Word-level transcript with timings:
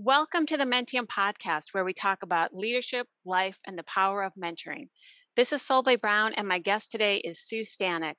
Welcome 0.00 0.46
to 0.46 0.56
the 0.56 0.64
Menttium 0.64 1.06
podcast, 1.06 1.74
where 1.74 1.84
we 1.84 1.92
talk 1.92 2.22
about 2.22 2.54
leadership, 2.54 3.08
life, 3.24 3.58
and 3.66 3.76
the 3.76 3.82
power 3.82 4.22
of 4.22 4.32
mentoring. 4.36 4.90
This 5.34 5.52
is 5.52 5.60
Solveig 5.60 6.00
Brown, 6.00 6.34
and 6.34 6.46
my 6.46 6.60
guest 6.60 6.92
today 6.92 7.16
is 7.16 7.40
Sue 7.40 7.62
Stanek. 7.62 8.14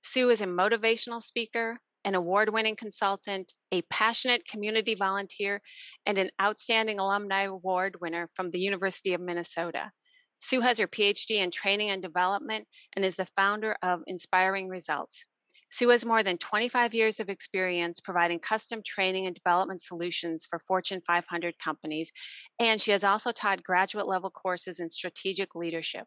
Sue 0.00 0.30
is 0.30 0.40
a 0.40 0.46
motivational 0.46 1.22
speaker, 1.22 1.78
an 2.04 2.16
award 2.16 2.52
winning 2.52 2.74
consultant, 2.74 3.54
a 3.70 3.82
passionate 3.82 4.44
community 4.44 4.96
volunteer, 4.96 5.62
and 6.04 6.18
an 6.18 6.30
outstanding 6.42 6.98
alumni 6.98 7.42
award 7.42 8.00
winner 8.00 8.26
from 8.34 8.50
the 8.50 8.58
University 8.58 9.14
of 9.14 9.20
Minnesota. 9.20 9.92
Sue 10.40 10.62
has 10.62 10.80
her 10.80 10.88
PhD 10.88 11.36
in 11.36 11.52
training 11.52 11.90
and 11.90 12.02
development 12.02 12.66
and 12.96 13.04
is 13.04 13.14
the 13.14 13.30
founder 13.36 13.76
of 13.84 14.02
Inspiring 14.08 14.66
Results. 14.66 15.26
Sue 15.70 15.88
has 15.90 16.04
more 16.04 16.22
than 16.22 16.36
25 16.36 16.94
years 16.94 17.20
of 17.20 17.28
experience 17.28 18.00
providing 18.00 18.40
custom 18.40 18.82
training 18.84 19.26
and 19.26 19.34
development 19.34 19.80
solutions 19.80 20.44
for 20.44 20.58
Fortune 20.58 21.00
500 21.06 21.58
companies, 21.58 22.10
and 22.58 22.80
she 22.80 22.90
has 22.90 23.04
also 23.04 23.30
taught 23.30 23.62
graduate 23.62 24.08
level 24.08 24.30
courses 24.30 24.80
in 24.80 24.90
strategic 24.90 25.54
leadership. 25.54 26.06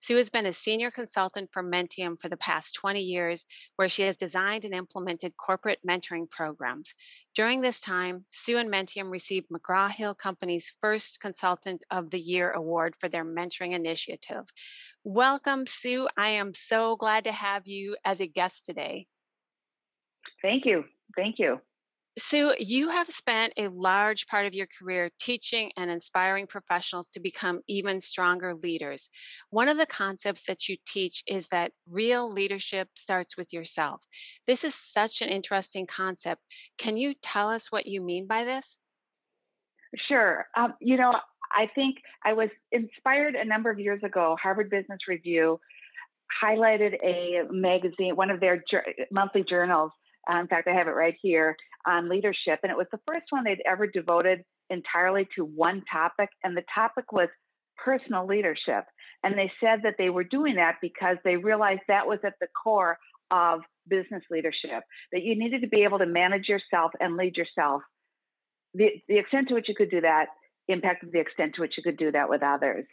Sue 0.00 0.16
has 0.16 0.30
been 0.30 0.46
a 0.46 0.52
senior 0.52 0.92
consultant 0.92 1.50
for 1.52 1.60
Menttium 1.60 2.16
for 2.16 2.28
the 2.28 2.36
past 2.36 2.76
20 2.76 3.00
years, 3.00 3.44
where 3.74 3.88
she 3.88 4.02
has 4.02 4.16
designed 4.16 4.64
and 4.64 4.72
implemented 4.72 5.36
corporate 5.36 5.80
mentoring 5.84 6.30
programs. 6.30 6.94
During 7.34 7.60
this 7.60 7.80
time, 7.80 8.24
Sue 8.30 8.58
and 8.58 8.70
Menttium 8.70 9.10
received 9.10 9.48
McGraw 9.48 9.90
Hill 9.90 10.14
Company's 10.14 10.76
first 10.80 11.18
Consultant 11.20 11.84
of 11.90 12.10
the 12.10 12.20
Year 12.20 12.52
award 12.52 12.94
for 12.94 13.08
their 13.08 13.24
mentoring 13.24 13.72
initiative. 13.72 14.44
Welcome, 15.10 15.66
Sue. 15.66 16.06
I 16.18 16.28
am 16.32 16.52
so 16.52 16.94
glad 16.96 17.24
to 17.24 17.32
have 17.32 17.66
you 17.66 17.96
as 18.04 18.20
a 18.20 18.26
guest 18.26 18.66
today. 18.66 19.06
Thank 20.42 20.66
you. 20.66 20.84
Thank 21.16 21.38
you. 21.38 21.62
Sue, 22.18 22.52
you 22.58 22.90
have 22.90 23.06
spent 23.06 23.54
a 23.56 23.68
large 23.68 24.26
part 24.26 24.44
of 24.44 24.54
your 24.54 24.66
career 24.66 25.08
teaching 25.18 25.72
and 25.78 25.90
inspiring 25.90 26.46
professionals 26.46 27.10
to 27.12 27.20
become 27.20 27.62
even 27.66 28.02
stronger 28.02 28.54
leaders. 28.54 29.08
One 29.48 29.68
of 29.68 29.78
the 29.78 29.86
concepts 29.86 30.44
that 30.44 30.68
you 30.68 30.76
teach 30.86 31.22
is 31.26 31.48
that 31.48 31.72
real 31.88 32.30
leadership 32.30 32.88
starts 32.94 33.34
with 33.34 33.50
yourself. 33.54 34.04
This 34.46 34.62
is 34.62 34.74
such 34.74 35.22
an 35.22 35.30
interesting 35.30 35.86
concept. 35.86 36.42
Can 36.76 36.98
you 36.98 37.14
tell 37.22 37.48
us 37.48 37.72
what 37.72 37.86
you 37.86 38.02
mean 38.02 38.26
by 38.26 38.44
this? 38.44 38.82
Sure. 40.06 40.44
Um, 40.54 40.74
you 40.82 40.98
know, 40.98 41.14
I 41.52 41.68
think 41.74 41.96
I 42.24 42.32
was 42.32 42.48
inspired 42.72 43.34
a 43.34 43.44
number 43.44 43.70
of 43.70 43.78
years 43.78 44.02
ago. 44.02 44.36
Harvard 44.42 44.70
Business 44.70 44.98
Review 45.08 45.60
highlighted 46.42 46.94
a 47.02 47.42
magazine, 47.50 48.16
one 48.16 48.30
of 48.30 48.40
their 48.40 48.62
monthly 49.10 49.44
journals. 49.48 49.92
Uh, 50.30 50.40
in 50.40 50.46
fact, 50.46 50.68
I 50.68 50.74
have 50.74 50.88
it 50.88 50.92
right 50.92 51.16
here 51.22 51.56
on 51.86 52.08
leadership. 52.08 52.60
And 52.62 52.70
it 52.70 52.76
was 52.76 52.86
the 52.92 53.00
first 53.06 53.26
one 53.30 53.44
they'd 53.44 53.62
ever 53.66 53.86
devoted 53.86 54.44
entirely 54.70 55.26
to 55.36 55.44
one 55.44 55.82
topic. 55.90 56.28
And 56.44 56.56
the 56.56 56.64
topic 56.74 57.12
was 57.12 57.28
personal 57.82 58.26
leadership. 58.26 58.84
And 59.24 59.36
they 59.36 59.50
said 59.60 59.80
that 59.84 59.94
they 59.96 60.10
were 60.10 60.24
doing 60.24 60.56
that 60.56 60.76
because 60.82 61.16
they 61.24 61.36
realized 61.36 61.80
that 61.88 62.06
was 62.06 62.18
at 62.24 62.34
the 62.40 62.48
core 62.62 62.98
of 63.30 63.60
business 63.88 64.22
leadership, 64.30 64.82
that 65.12 65.22
you 65.22 65.38
needed 65.38 65.62
to 65.62 65.68
be 65.68 65.84
able 65.84 65.98
to 65.98 66.06
manage 66.06 66.48
yourself 66.48 66.92
and 67.00 67.16
lead 67.16 67.36
yourself. 67.36 67.82
The, 68.74 68.88
the 69.08 69.18
extent 69.18 69.48
to 69.48 69.54
which 69.54 69.68
you 69.68 69.74
could 69.74 69.90
do 69.90 70.02
that 70.02 70.26
impacted 70.68 71.12
the 71.12 71.20
extent 71.20 71.54
to 71.54 71.62
which 71.62 71.74
you 71.76 71.82
could 71.82 71.96
do 71.96 72.12
that 72.12 72.28
with 72.28 72.42
others. 72.42 72.84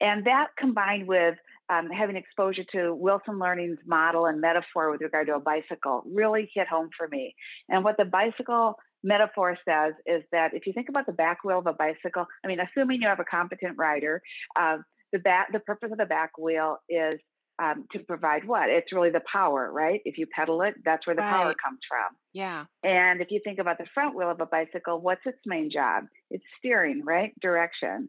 And 0.00 0.24
that 0.26 0.48
combined 0.56 1.08
with 1.08 1.36
um, 1.70 1.90
having 1.90 2.16
exposure 2.16 2.64
to 2.72 2.94
Wilson 2.94 3.38
Learning's 3.38 3.78
model 3.86 4.26
and 4.26 4.40
metaphor 4.40 4.90
with 4.90 5.00
regard 5.00 5.26
to 5.26 5.34
a 5.34 5.40
bicycle 5.40 6.02
really 6.06 6.50
hit 6.54 6.66
home 6.66 6.88
for 6.96 7.08
me. 7.08 7.34
And 7.68 7.84
what 7.84 7.96
the 7.98 8.04
bicycle 8.04 8.76
metaphor 9.02 9.56
says 9.68 9.94
is 10.06 10.22
that 10.32 10.54
if 10.54 10.66
you 10.66 10.72
think 10.72 10.88
about 10.88 11.06
the 11.06 11.12
back 11.12 11.44
wheel 11.44 11.58
of 11.58 11.66
a 11.66 11.72
bicycle, 11.72 12.26
I 12.44 12.48
mean, 12.48 12.58
assuming 12.60 13.02
you 13.02 13.08
have 13.08 13.20
a 13.20 13.24
competent 13.24 13.76
rider, 13.76 14.22
uh, 14.58 14.78
the 15.12 15.18
back, 15.18 15.52
the 15.52 15.60
purpose 15.60 15.90
of 15.92 15.98
the 15.98 16.06
back 16.06 16.38
wheel 16.38 16.78
is 16.88 17.20
um, 17.58 17.86
to 17.92 17.98
provide 18.00 18.46
what? 18.46 18.68
It's 18.68 18.92
really 18.92 19.10
the 19.10 19.22
power, 19.30 19.70
right? 19.72 20.00
If 20.04 20.18
you 20.18 20.26
pedal 20.26 20.62
it, 20.62 20.74
that's 20.84 21.06
where 21.06 21.16
the 21.16 21.22
right. 21.22 21.30
power 21.30 21.54
comes 21.62 21.80
from. 21.88 22.16
Yeah. 22.32 22.64
And 22.84 23.20
if 23.20 23.30
you 23.30 23.40
think 23.42 23.58
about 23.58 23.78
the 23.78 23.86
front 23.94 24.14
wheel 24.14 24.30
of 24.30 24.40
a 24.40 24.46
bicycle, 24.46 25.00
what's 25.00 25.22
its 25.26 25.38
main 25.46 25.70
job? 25.70 26.04
It's 26.30 26.44
steering, 26.58 27.02
right? 27.04 27.32
Direction. 27.40 28.08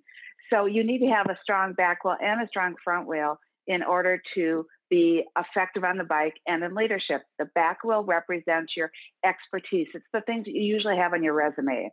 So 0.51 0.65
you 0.65 0.83
need 0.83 0.99
to 0.99 1.07
have 1.07 1.27
a 1.29 1.37
strong 1.41 1.73
back 1.73 2.03
wheel 2.03 2.17
and 2.21 2.41
a 2.41 2.47
strong 2.47 2.75
front 2.83 3.07
wheel 3.07 3.39
in 3.67 3.83
order 3.83 4.21
to 4.35 4.65
be 4.89 5.23
effective 5.37 5.83
on 5.83 5.97
the 5.97 6.03
bike 6.03 6.33
and 6.47 6.63
in 6.63 6.73
leadership. 6.73 7.21
The 7.37 7.45
back 7.53 7.83
wheel 7.83 8.03
represents 8.03 8.73
your 8.75 8.91
expertise. 9.23 9.87
It's 9.93 10.05
the 10.11 10.21
things 10.21 10.45
that 10.45 10.53
you 10.53 10.63
usually 10.63 10.97
have 10.97 11.13
on 11.13 11.23
your 11.23 11.33
resume. 11.33 11.91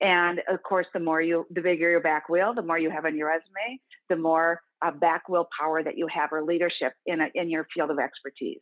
And 0.00 0.40
of 0.48 0.62
course, 0.62 0.86
the 0.92 1.00
more 1.00 1.22
you, 1.22 1.46
the 1.50 1.62
bigger 1.62 1.90
your 1.90 2.00
back 2.00 2.28
wheel, 2.28 2.52
the 2.54 2.62
more 2.62 2.78
you 2.78 2.90
have 2.90 3.06
on 3.06 3.16
your 3.16 3.28
resume, 3.28 3.80
the 4.08 4.16
more 4.16 4.60
uh, 4.84 4.90
back 4.90 5.28
wheel 5.28 5.48
power 5.58 5.82
that 5.82 5.96
you 5.96 6.06
have 6.12 6.32
or 6.32 6.42
leadership 6.42 6.92
in 7.06 7.20
a, 7.20 7.28
in 7.34 7.48
your 7.48 7.66
field 7.74 7.90
of 7.90 7.98
expertise. 7.98 8.60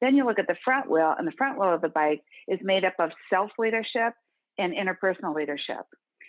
Then 0.00 0.14
you 0.14 0.24
look 0.24 0.38
at 0.38 0.46
the 0.46 0.56
front 0.64 0.88
wheel, 0.88 1.14
and 1.18 1.26
the 1.26 1.32
front 1.32 1.58
wheel 1.58 1.74
of 1.74 1.80
the 1.80 1.88
bike 1.88 2.22
is 2.48 2.58
made 2.62 2.84
up 2.84 2.94
of 2.98 3.10
self 3.28 3.50
leadership 3.58 4.14
and 4.58 4.72
interpersonal 4.72 5.34
leadership. 5.34 5.84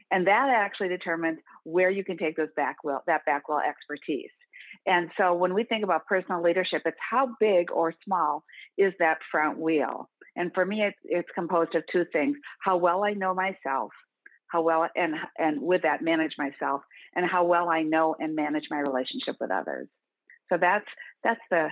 And 0.10 0.28
that 0.28 0.50
actually 0.54 0.90
determines 0.90 1.40
where 1.64 1.90
you 1.90 2.04
can 2.04 2.18
take 2.18 2.36
those 2.36 2.50
back 2.56 2.84
wheel, 2.84 3.02
that 3.08 3.26
back 3.26 3.48
wheel 3.48 3.62
expertise. 3.66 4.32
And 4.86 5.10
so 5.18 5.34
when 5.34 5.54
we 5.54 5.64
think 5.64 5.84
about 5.84 6.06
personal 6.06 6.42
leadership, 6.42 6.82
it's 6.86 6.98
how 7.10 7.36
big 7.40 7.72
or 7.72 7.94
small 8.04 8.44
is 8.78 8.94
that 9.00 9.20
front 9.32 9.58
wheel? 9.58 10.10
And 10.36 10.52
for 10.54 10.66
me, 10.66 10.82
it's, 10.82 10.98
it's 11.04 11.30
composed 11.36 11.76
of 11.76 11.84
two 11.92 12.06
things 12.12 12.38
how 12.60 12.78
well 12.78 13.04
I 13.04 13.12
know 13.12 13.34
myself, 13.34 13.92
how 14.52 14.62
well, 14.62 14.88
and, 14.96 15.16
and 15.38 15.62
with 15.62 15.84
that, 15.84 16.02
manage 16.02 16.34
myself, 16.38 16.82
and 17.16 17.26
how 17.26 17.46
well 17.46 17.70
I 17.70 17.84
know 17.84 18.16
and 18.20 18.36
manage 18.36 18.66
my 18.70 18.80
relationship 18.80 19.38
with 19.40 19.52
others. 19.52 19.88
So 20.50 20.58
that's, 20.60 20.86
that's 21.24 21.40
the 21.50 21.70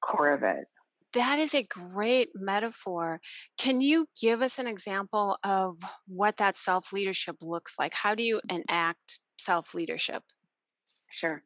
core 0.00 0.32
of 0.32 0.42
it. 0.42 0.64
That 1.12 1.38
is 1.38 1.54
a 1.54 1.62
great 1.62 2.30
metaphor. 2.34 3.20
Can 3.58 3.80
you 3.80 4.06
give 4.20 4.42
us 4.42 4.58
an 4.58 4.66
example 4.66 5.38
of 5.44 5.76
what 6.08 6.38
that 6.38 6.56
self 6.56 6.92
leadership 6.92 7.36
looks 7.40 7.78
like? 7.78 7.94
How 7.94 8.14
do 8.16 8.24
you 8.24 8.40
enact 8.48 9.20
self 9.38 9.74
leadership? 9.74 10.22
Sure. 11.20 11.42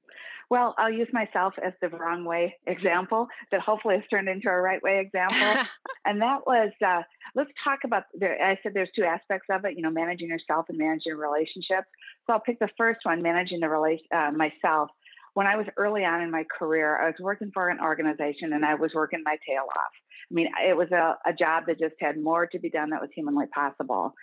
Well, 0.51 0.75
I'll 0.79 0.93
use 0.93 1.09
myself 1.13 1.55
as 1.63 1.75
the 1.83 1.91
wrong 1.91 2.25
way 2.25 2.57
example 2.67 3.29
that 3.51 3.61
hopefully 3.61 3.97
has 3.97 4.05
turned 4.11 4.29
into 4.29 4.49
a 4.49 4.57
right 4.57 4.83
way 4.83 5.01
example. 5.01 5.63
and 6.07 6.23
that 6.23 6.47
was 6.47 6.71
uh, 6.85 7.03
let's 7.35 7.51
talk 7.63 7.81
about. 7.85 8.05
There, 8.15 8.43
I 8.43 8.59
said 8.63 8.73
there's 8.73 8.89
two 8.97 9.05
aspects 9.05 9.47
of 9.51 9.65
it. 9.67 9.75
You 9.77 9.83
know, 9.83 9.91
managing 9.91 10.29
yourself 10.29 10.67
and 10.71 10.79
managing 10.79 11.15
relationships. 11.15 11.89
So 12.27 12.33
I'll 12.33 12.41
pick 12.41 12.59
the 12.61 12.71
first 12.79 13.01
one, 13.03 13.23
managing 13.23 13.61
the 13.61 13.69
relation 13.69 14.07
uh, 14.15 14.31
myself. 14.35 14.89
When 15.35 15.47
I 15.47 15.57
was 15.57 15.67
early 15.77 16.05
on 16.05 16.23
in 16.23 16.31
my 16.31 16.45
career, 16.59 16.99
I 17.01 17.07
was 17.07 17.17
working 17.21 17.51
for 17.53 17.69
an 17.69 17.79
organization 17.81 18.55
and 18.55 18.65
I 18.65 18.75
was 18.75 18.91
working 18.95 19.23
my 19.25 19.37
tail 19.47 19.65
off. 19.71 19.93
I 20.31 20.35
mean, 20.35 20.49
it 20.67 20.77
was 20.77 20.91
a, 20.91 21.17
a 21.27 21.33
job 21.33 21.65
that 21.67 21.79
just 21.79 21.95
had 22.01 22.17
more 22.21 22.47
to 22.47 22.59
be 22.59 22.71
done 22.71 22.91
that 22.91 23.01
was 23.01 23.11
humanly 23.15 23.47
possible. 23.55 24.15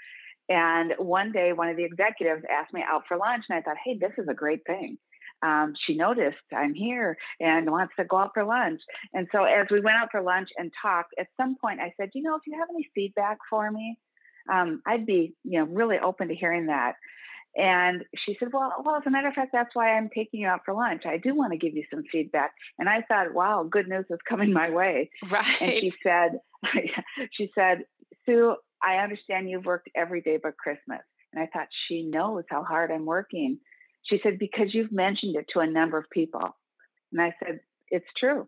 And 0.50 0.94
one 0.97 1.31
day, 1.31 1.53
one 1.53 1.69
of 1.69 1.78
the 1.78 1.86
executives 1.86 2.44
asked 2.52 2.74
me 2.74 2.84
out 2.86 3.03
for 3.07 3.18
lunch, 3.18 3.46
and 3.50 3.57
I 3.57 3.62
thought, 3.62 3.78
hey, 3.84 3.97
this 3.97 4.12
is 4.18 4.28
a 4.28 4.34
great 4.34 4.62
thing 4.68 4.97
um, 5.41 5.73
she 5.85 5.96
noticed 5.96 6.38
I'm 6.56 6.73
here 6.73 7.18
and 7.40 7.69
wants 7.69 7.94
to 7.97 8.06
go 8.06 8.18
out 8.18 8.31
for 8.34 8.44
lunch. 8.44 8.81
And 9.13 9.28
so 9.31 9.44
as 9.44 9.68
we 9.69 9.81
went 9.81 9.97
out 9.97 10.09
for 10.12 10.22
lunch 10.22 10.50
and 10.57 10.72
talked, 10.81 11.13
at 11.19 11.28
some 11.38 11.56
point 11.59 11.79
I 11.79 11.94
said, 11.97 12.09
you 12.13 12.23
know, 12.23 12.35
if 12.35 12.41
you 12.47 12.57
have 12.59 12.69
any 12.69 12.90
feedback 12.96 13.38
for 13.50 13.69
me, 13.72 13.97
um, 14.51 14.81
I'd 14.85 15.06
be, 15.06 15.34
you 15.44 15.59
know, 15.59 15.66
really 15.66 15.97
open 16.00 16.28
to 16.29 16.35
hearing 16.35 16.68
that. 16.68 16.95
And 17.57 18.03
she 18.25 18.35
said, 18.38 18.50
well, 18.51 18.74
well, 18.84 18.97
as 18.97 19.03
a 19.06 19.09
matter 19.09 19.29
of 19.29 19.34
fact, 19.34 19.51
that's 19.53 19.74
why 19.74 19.95
I'm 19.95 20.09
taking 20.13 20.41
you 20.41 20.47
out 20.47 20.62
for 20.66 20.74
lunch. 20.74 21.03
I 21.06 21.18
do 21.18 21.34
want 21.34 21.53
to 21.53 21.57
give 21.57 21.74
you 21.74 21.85
some 21.90 22.03
feedback. 22.12 22.51
And 22.78 22.90
I 22.90 23.01
thought, 23.07 23.34
wow, 23.34 23.63
good 23.69 23.88
news 23.88 24.06
is 24.09 24.19
coming 24.28 24.51
my 24.51 24.69
way. 24.69 25.09
Right. 25.29 25.62
And 25.62 25.72
she 25.72 25.94
said, 26.03 26.40
she 27.31 27.50
said, 27.56 27.85
Sue, 28.25 28.57
I 28.84 28.97
understand 28.97 29.50
you've 29.50 29.66
worked 29.66 29.90
every 29.95 30.22
day 30.22 30.38
but 30.41 30.57
Christmas. 30.57 31.01
And 31.34 31.41
I 31.41 31.47
thought 31.47 31.68
she 31.88 32.03
knows 32.03 32.44
how 32.50 32.63
hard 32.63 32.92
I'm 32.92 33.06
working. 33.06 33.60
She 34.06 34.19
said, 34.24 34.40
Because 34.40 34.74
you've 34.74 34.92
mentioned 34.92 35.36
it 35.36 35.46
to 35.54 35.60
a 35.60 35.68
number 35.68 35.98
of 35.98 36.10
people. 36.10 36.56
And 37.12 37.22
I 37.22 37.34
said, 37.44 37.60
It's 37.90 38.06
true. 38.18 38.48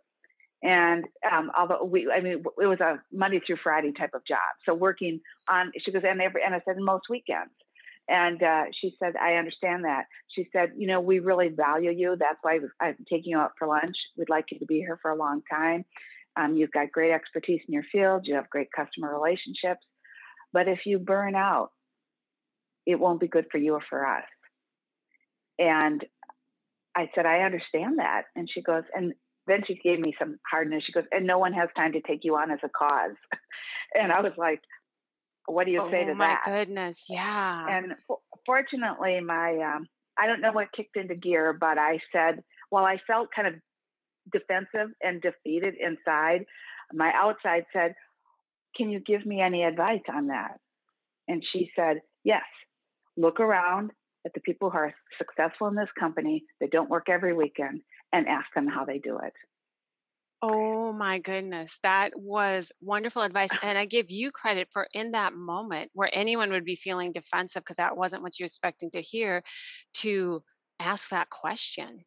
And 0.63 1.05
um, 1.31 1.51
although 1.57 1.83
we, 1.83 2.11
I 2.11 2.19
mean, 2.19 2.43
it 2.59 2.65
was 2.65 2.79
a 2.79 2.99
Monday 3.11 3.39
through 3.45 3.57
Friday 3.61 3.91
type 3.91 4.11
of 4.15 4.25
job. 4.27 4.39
So 4.65 4.73
working 4.73 5.21
on, 5.47 5.71
she 5.83 5.91
goes, 5.91 6.01
and 6.07 6.21
every, 6.21 6.41
and 6.43 6.55
I 6.55 6.61
said, 6.65 6.77
most 6.79 7.03
weekends. 7.09 7.51
And 8.09 8.41
uh, 8.41 8.63
she 8.79 8.95
said, 8.99 9.15
I 9.17 9.33
understand 9.33 9.83
that. 9.83 10.05
She 10.33 10.47
said, 10.53 10.71
you 10.77 10.87
know, 10.87 11.01
we 11.01 11.19
really 11.19 11.49
value 11.49 11.91
you. 11.91 12.15
That's 12.17 12.39
why 12.41 12.59
I'm 12.79 12.95
taking 13.09 13.31
you 13.31 13.37
out 13.37 13.51
for 13.59 13.67
lunch. 13.67 13.97
We'd 14.17 14.29
like 14.29 14.45
you 14.51 14.59
to 14.59 14.65
be 14.65 14.79
here 14.79 14.97
for 15.01 15.11
a 15.11 15.15
long 15.15 15.41
time. 15.51 15.83
Um, 16.37 16.55
you've 16.55 16.71
got 16.71 16.91
great 16.91 17.11
expertise 17.11 17.61
in 17.67 17.73
your 17.73 17.83
field. 17.91 18.21
You 18.25 18.35
have 18.35 18.49
great 18.49 18.69
customer 18.71 19.13
relationships. 19.13 19.85
But 20.53 20.67
if 20.67 20.85
you 20.85 20.99
burn 20.99 21.35
out, 21.35 21.71
it 22.85 22.99
won't 22.99 23.19
be 23.19 23.27
good 23.27 23.47
for 23.51 23.57
you 23.57 23.73
or 23.73 23.81
for 23.89 24.07
us. 24.07 24.23
And 25.59 26.03
I 26.95 27.09
said, 27.13 27.25
I 27.25 27.39
understand 27.39 27.99
that. 27.99 28.23
And 28.35 28.49
she 28.51 28.61
goes, 28.61 28.83
and 28.93 29.13
then 29.45 29.61
she 29.65 29.75
gave 29.75 29.99
me 29.99 30.13
some 30.19 30.37
hardness. 30.49 30.83
She 30.85 30.91
goes, 30.91 31.05
and 31.11 31.25
no 31.25 31.39
one 31.39 31.53
has 31.53 31.69
time 31.75 31.93
to 31.93 32.01
take 32.01 32.23
you 32.23 32.35
on 32.35 32.51
as 32.51 32.59
a 32.63 32.69
cause. 32.69 33.15
and 33.93 34.11
I 34.11 34.21
was 34.21 34.33
like, 34.37 34.61
what 35.45 35.65
do 35.65 35.71
you 35.71 35.81
oh, 35.81 35.89
say 35.89 36.05
to 36.05 36.13
that? 36.19 36.43
Oh 36.45 36.51
my 36.51 36.57
goodness. 36.57 37.05
Yeah. 37.09 37.65
And 37.69 37.93
for, 38.07 38.17
fortunately, 38.45 39.19
my 39.21 39.75
um, 39.75 39.87
I 40.17 40.27
don't 40.27 40.41
know 40.41 40.51
what 40.51 40.71
kicked 40.75 40.97
into 40.97 41.15
gear, 41.15 41.53
but 41.57 41.77
I 41.77 41.99
said, 42.11 42.43
while 42.69 42.85
I 42.85 42.97
felt 43.07 43.29
kind 43.33 43.47
of 43.47 43.53
defensive 44.31 44.93
and 45.01 45.21
defeated 45.21 45.75
inside, 45.79 46.45
my 46.93 47.11
outside 47.15 47.63
said, 47.71 47.93
Can 48.75 48.89
you 48.89 48.99
give 48.99 49.25
me 49.25 49.41
any 49.41 49.63
advice 49.63 50.01
on 50.13 50.27
that? 50.27 50.59
And 51.27 51.43
she 51.53 51.71
said, 51.75 52.01
Yes. 52.23 52.43
Look 53.15 53.39
around 53.39 53.91
at 54.27 54.33
the 54.33 54.41
people 54.41 54.69
who 54.69 54.77
are 54.77 54.93
successful 55.17 55.67
in 55.67 55.75
this 55.75 55.89
company 55.97 56.43
that 56.59 56.69
don't 56.69 56.89
work 56.89 57.07
every 57.09 57.33
weekend 57.33 57.81
and 58.11 58.27
ask 58.27 58.45
them 58.53 58.67
how 58.67 58.83
they 58.83 58.99
do 58.99 59.17
it. 59.17 59.33
Oh 60.41 60.91
my 60.91 61.17
goodness. 61.17 61.79
That 61.81 62.11
was 62.15 62.71
wonderful 62.81 63.23
advice. 63.23 63.49
And 63.63 63.77
I 63.77 63.85
give 63.85 64.11
you 64.11 64.31
credit 64.31 64.67
for 64.71 64.87
in 64.93 65.11
that 65.11 65.33
moment 65.33 65.89
where 65.93 66.09
anyone 66.11 66.51
would 66.51 66.65
be 66.65 66.75
feeling 66.75 67.13
defensive 67.13 67.63
because 67.63 67.77
that 67.77 67.97
wasn't 67.97 68.21
what 68.21 68.37
you're 68.37 68.47
expecting 68.47 68.91
to 68.91 69.01
hear 69.01 69.41
to 69.95 70.43
ask 70.79 71.09
that 71.09 71.29
question. 71.29 72.03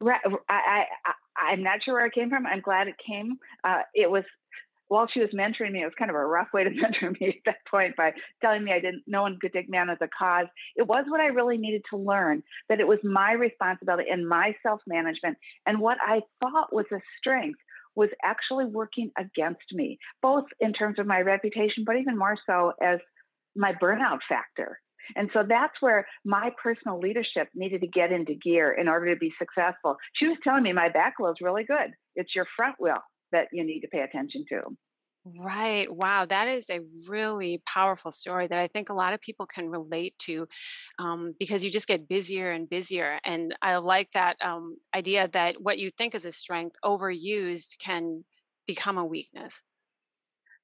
Right. 0.00 0.20
I, 0.48 0.84
I, 1.06 1.12
I'm 1.52 1.62
not 1.62 1.84
sure 1.84 1.94
where 1.94 2.06
it 2.06 2.14
came 2.14 2.30
from. 2.30 2.46
I'm 2.46 2.62
glad 2.62 2.88
it 2.88 2.96
came. 3.06 3.36
Uh, 3.62 3.82
it 3.94 4.10
was 4.10 4.24
while 4.90 5.06
she 5.06 5.20
was 5.20 5.30
mentoring 5.30 5.70
me, 5.70 5.82
it 5.82 5.84
was 5.84 5.94
kind 5.96 6.10
of 6.10 6.16
a 6.16 6.26
rough 6.26 6.48
way 6.52 6.64
to 6.64 6.70
mentor 6.74 7.12
me 7.20 7.28
at 7.28 7.34
that 7.46 7.66
point 7.70 7.94
by 7.96 8.12
telling 8.42 8.64
me 8.64 8.72
I 8.72 8.80
didn't, 8.80 9.04
no 9.06 9.22
one 9.22 9.38
could 9.40 9.52
take 9.52 9.68
me 9.68 9.78
on 9.78 9.88
as 9.88 9.98
a 10.00 10.08
cause. 10.08 10.46
It 10.74 10.86
was 10.86 11.04
what 11.08 11.20
I 11.20 11.26
really 11.26 11.56
needed 11.56 11.82
to 11.90 11.96
learn 11.96 12.42
that 12.68 12.80
it 12.80 12.88
was 12.88 12.98
my 13.04 13.32
responsibility 13.32 14.10
and 14.10 14.28
my 14.28 14.52
self 14.64 14.80
management. 14.88 15.38
And 15.64 15.80
what 15.80 15.98
I 16.02 16.22
thought 16.40 16.74
was 16.74 16.86
a 16.92 16.98
strength 17.18 17.60
was 17.94 18.08
actually 18.24 18.64
working 18.64 19.12
against 19.16 19.72
me, 19.72 19.98
both 20.22 20.46
in 20.58 20.72
terms 20.72 20.98
of 20.98 21.06
my 21.06 21.20
reputation, 21.20 21.84
but 21.86 21.96
even 21.96 22.18
more 22.18 22.36
so 22.44 22.72
as 22.82 22.98
my 23.54 23.72
burnout 23.80 24.18
factor. 24.28 24.80
And 25.14 25.30
so 25.32 25.44
that's 25.48 25.74
where 25.80 26.06
my 26.24 26.50
personal 26.60 26.98
leadership 26.98 27.48
needed 27.54 27.80
to 27.82 27.86
get 27.86 28.10
into 28.10 28.34
gear 28.34 28.72
in 28.72 28.88
order 28.88 29.12
to 29.14 29.18
be 29.18 29.32
successful. 29.38 29.96
She 30.14 30.26
was 30.26 30.36
telling 30.42 30.64
me 30.64 30.72
my 30.72 30.88
back 30.88 31.18
wheel 31.18 31.30
is 31.30 31.40
really 31.40 31.64
good. 31.64 31.92
It's 32.16 32.34
your 32.34 32.46
front 32.56 32.76
wheel 32.80 32.98
that 33.32 33.48
you 33.52 33.64
need 33.64 33.80
to 33.80 33.88
pay 33.88 34.00
attention 34.00 34.44
to. 34.48 34.62
Right. 35.38 35.86
Wow. 35.94 36.24
That 36.24 36.48
is 36.48 36.70
a 36.70 36.80
really 37.06 37.62
powerful 37.66 38.10
story 38.10 38.46
that 38.46 38.58
I 38.58 38.68
think 38.68 38.88
a 38.88 38.94
lot 38.94 39.12
of 39.12 39.20
people 39.20 39.44
can 39.44 39.68
relate 39.68 40.18
to 40.20 40.48
um, 40.98 41.34
because 41.38 41.62
you 41.62 41.70
just 41.70 41.86
get 41.86 42.08
busier 42.08 42.50
and 42.50 42.68
busier. 42.68 43.18
And 43.24 43.54
I 43.60 43.76
like 43.76 44.10
that 44.12 44.36
um, 44.40 44.76
idea 44.94 45.28
that 45.28 45.60
what 45.60 45.78
you 45.78 45.90
think 45.90 46.14
is 46.14 46.24
a 46.24 46.32
strength 46.32 46.76
overused 46.82 47.78
can 47.78 48.24
become 48.66 48.96
a 48.96 49.04
weakness. 49.04 49.62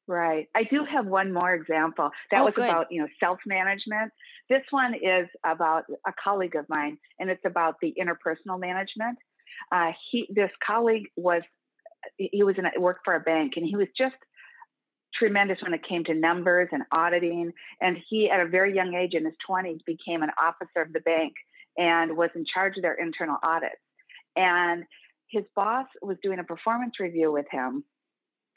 Right. 0.08 0.46
I 0.54 0.62
do 0.62 0.84
have 0.84 1.04
one 1.04 1.32
more 1.32 1.52
example. 1.52 2.10
That 2.30 2.40
Oh, 2.40 2.44
was 2.44 2.54
good. 2.54 2.64
about, 2.64 2.86
you 2.90 3.02
know, 3.02 3.08
self-management. 3.18 4.12
This 4.48 4.62
one 4.70 4.94
is 4.94 5.28
about 5.44 5.84
a 6.06 6.12
colleague 6.22 6.54
of 6.54 6.64
mine, 6.68 6.96
and 7.18 7.28
it's 7.28 7.44
about 7.44 7.74
the 7.82 7.92
interpersonal 8.00 8.58
management. 8.58 9.18
Uh, 9.72 9.90
he, 10.10 10.28
this 10.32 10.50
colleague 10.64 11.08
was, 11.16 11.42
he 12.16 12.42
was 12.42 12.56
in 12.58 12.66
a, 12.66 12.80
worked 12.80 13.00
for 13.04 13.14
a 13.14 13.20
bank, 13.20 13.54
and 13.56 13.66
he 13.66 13.76
was 13.76 13.88
just 13.96 14.14
tremendous 15.14 15.58
when 15.62 15.74
it 15.74 15.80
came 15.88 16.04
to 16.04 16.14
numbers 16.14 16.68
and 16.72 16.82
auditing. 16.92 17.52
And 17.80 17.96
he, 18.08 18.30
at 18.30 18.40
a 18.40 18.48
very 18.48 18.74
young 18.74 18.94
age, 18.94 19.14
in 19.14 19.24
his 19.24 19.34
20s, 19.48 19.84
became 19.86 20.22
an 20.22 20.30
officer 20.40 20.82
of 20.82 20.92
the 20.92 21.00
bank 21.00 21.32
and 21.76 22.16
was 22.16 22.30
in 22.34 22.44
charge 22.52 22.76
of 22.76 22.82
their 22.82 22.94
internal 22.94 23.36
audits. 23.42 23.80
And 24.34 24.84
his 25.28 25.44
boss 25.54 25.86
was 26.02 26.16
doing 26.22 26.38
a 26.38 26.44
performance 26.44 27.00
review 27.00 27.32
with 27.32 27.46
him 27.50 27.84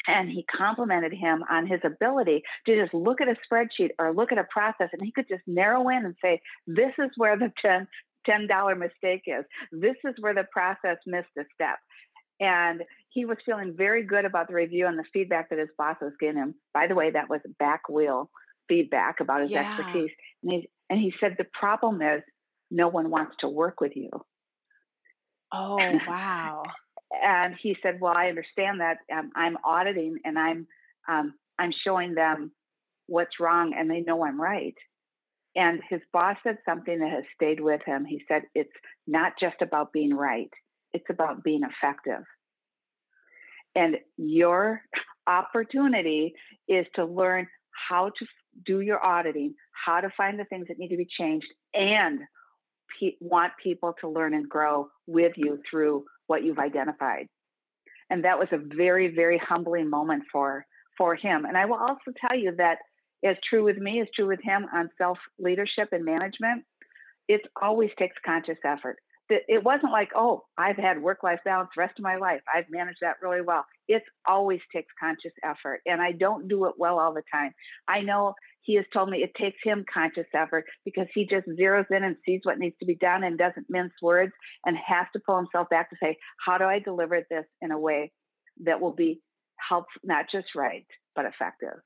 and 0.08 0.30
he 0.30 0.46
complimented 0.56 1.14
him 1.14 1.44
on 1.50 1.68
his 1.68 1.80
ability 1.84 2.42
to 2.66 2.80
just 2.80 2.94
look 2.94 3.22
at 3.22 3.28
a 3.28 3.36
spreadsheet 3.46 3.90
or 4.00 4.14
look 4.14 4.32
at 4.32 4.38
a 4.38 4.46
process 4.50 4.90
and 4.94 5.02
he 5.04 5.12
could 5.12 5.28
just 5.28 5.44
narrow 5.48 5.90
in 5.90 6.06
and 6.06 6.16
say 6.24 6.42
this 6.68 6.94
is 6.98 7.10
where 7.18 7.38
the 7.38 7.52
10 7.62 7.88
$10 8.28 8.78
mistake 8.78 9.24
is 9.26 9.46
this 9.72 9.96
is 10.04 10.14
where 10.20 10.34
the 10.34 10.46
process 10.52 10.98
missed 11.06 11.30
a 11.38 11.44
step 11.54 11.80
and 12.40 12.84
he 13.10 13.26
was 13.26 13.38
feeling 13.46 13.76
very 13.76 14.04
good 14.04 14.26
about 14.26 14.48
the 14.48 14.54
review 14.54 14.88
and 14.88 14.98
the 14.98 15.04
feedback 15.14 15.50
that 15.50 15.60
his 15.60 15.70
boss 15.78 15.98
was 16.02 16.14
giving 16.20 16.38
him 16.38 16.56
by 16.74 16.88
the 16.88 16.96
way 16.96 17.12
that 17.12 17.30
was 17.30 17.42
back 17.60 17.90
wheel 17.90 18.30
feedback 18.68 19.20
about 19.20 19.42
his 19.42 19.52
Yeah. 19.52 19.56
expertise 19.56 20.12
and 20.44 20.52
he, 20.54 20.70
and 20.90 21.00
he 21.00 21.14
said 21.20 21.36
the 21.38 21.46
problem 21.54 22.02
is 22.02 22.22
no 22.72 22.88
one 22.88 23.10
wants 23.10 23.36
to 23.40 23.50
work 23.50 23.82
with 23.82 23.94
you 23.96 24.10
Oh, 25.52 26.02
wow. 26.06 26.76
and 27.12 27.56
he 27.62 27.76
said, 27.82 28.00
"Well, 28.00 28.14
I 28.16 28.30
understand 28.30 28.82
that 28.82 28.98
um, 29.14 29.32
I'm 29.36 29.58
auditing 29.66 30.18
and 30.26 30.38
I'm 30.38 30.68
um, 31.08 31.34
I'm 31.58 31.72
showing 31.84 32.14
them 32.16 32.52
what's 33.08 33.40
wrong, 33.40 33.74
and 33.78 33.90
they 33.90 34.02
know 34.02 34.24
I'm 34.26 34.42
right." 34.42 34.76
And 35.56 35.82
his 35.90 36.02
boss 36.14 36.38
said 36.44 36.60
something 36.66 37.00
that 37.00 37.12
has 37.12 37.24
stayed 37.36 37.60
with 37.60 37.82
him. 37.86 38.06
He 38.06 38.24
said, 38.28 38.44
"It's 38.56 38.74
not 39.08 39.34
just 39.40 39.62
about 39.62 39.94
being 39.94 40.14
right; 40.14 40.52
it's 40.94 41.10
about 41.10 41.44
being 41.44 41.62
effective." 41.64 42.24
And 43.76 43.98
your 44.18 44.82
opportunity 45.28 46.34
is 46.68 46.86
to 46.96 47.06
learn 47.06 47.48
how 47.90 48.10
to 48.10 48.26
do 48.66 48.82
your 48.82 49.04
auditing, 49.06 49.56
how 49.86 50.02
to 50.02 50.10
find 50.18 50.40
the 50.40 50.46
things 50.46 50.68
that 50.68 50.80
need 50.80 50.90
to 50.90 50.98
be 50.98 51.08
changed, 51.18 51.48
and 51.74 52.20
pe- 53.00 53.16
want 53.22 53.54
people 53.62 53.94
to 54.02 54.10
learn 54.10 54.34
and 54.34 54.50
grow 54.50 54.90
with 55.08 55.34
you 55.38 55.62
through 55.70 56.06
what 56.28 56.44
you've 56.44 56.60
identified. 56.60 57.28
And 58.10 58.26
that 58.26 58.40
was 58.40 58.48
a 58.52 58.58
very, 58.58 59.08
very 59.14 59.38
humbling 59.38 59.90
moment 59.90 60.24
for 60.32 60.66
for 60.98 61.16
him. 61.16 61.46
And 61.46 61.56
I 61.56 61.66
will 61.66 61.78
also 61.78 62.12
tell 62.20 62.38
you 62.38 62.54
that 62.58 62.80
as 63.24 63.36
true 63.50 63.64
with 63.64 63.78
me, 63.78 64.00
is 64.00 64.08
true 64.16 64.28
with 64.28 64.42
him 64.42 64.66
on 64.74 64.90
self 64.98 65.18
leadership 65.38 65.90
and 65.92 66.06
management. 66.06 66.64
It 67.28 67.42
always 67.62 67.90
takes 67.98 68.16
conscious 68.26 68.58
effort. 68.66 68.98
It 69.30 69.64
wasn't 69.64 69.92
like, 69.92 70.10
oh, 70.16 70.44
I've 70.58 70.78
had 70.78 71.02
work 71.02 71.22
life 71.22 71.40
balance 71.46 71.70
the 71.76 71.82
rest 71.82 72.00
of 72.00 72.04
my 72.04 72.16
life. 72.16 72.42
I've 72.54 72.70
managed 72.70 73.00
that 73.02 73.18
really 73.22 73.42
well. 73.42 73.66
It 73.88 74.02
always 74.28 74.60
takes 74.74 74.92
conscious 75.00 75.34
effort. 75.44 75.82
And 75.86 76.02
I 76.02 76.14
don't 76.14 76.48
do 76.48 76.66
it 76.66 76.74
well 76.78 76.98
all 76.98 77.14
the 77.14 77.22
time. 77.32 77.54
I 77.88 78.02
know 78.02 78.34
he 78.62 78.76
has 78.76 78.86
told 78.92 79.10
me 79.10 79.20
it 79.20 79.36
takes 79.36 79.58
him 79.64 79.86
conscious 79.92 80.28
effort 80.34 80.66
because 80.84 81.08
he 81.14 81.28
just 81.28 81.48
zeroes 81.60 81.86
in 81.92 82.04
and 82.04 82.16
sees 82.26 82.42
what 82.44 82.60
needs 82.60 82.76
to 82.80 82.86
be 82.86 82.96
done 82.96 83.24
and 83.24 83.38
doesn't 83.38 83.68
mince 83.70 83.94
words 84.02 84.32
and 84.66 84.76
has 84.78 85.06
to 85.14 85.22
pull 85.24 85.38
himself 85.38 85.70
back 85.70 85.90
to 85.92 85.96
say, 86.02 86.18
how 86.46 86.58
do 86.58 86.66
I 86.66 86.80
deliver 86.80 87.22
this 87.30 87.46
in 87.62 87.72
a 87.72 87.80
way 87.80 88.12
that 88.64 88.82
will 88.82 88.94
be 88.96 89.22
helpful, 89.58 90.02
not 90.04 90.26
just 90.32 90.56
right, 90.56 90.86
but 91.16 91.26
effective? 91.26 91.80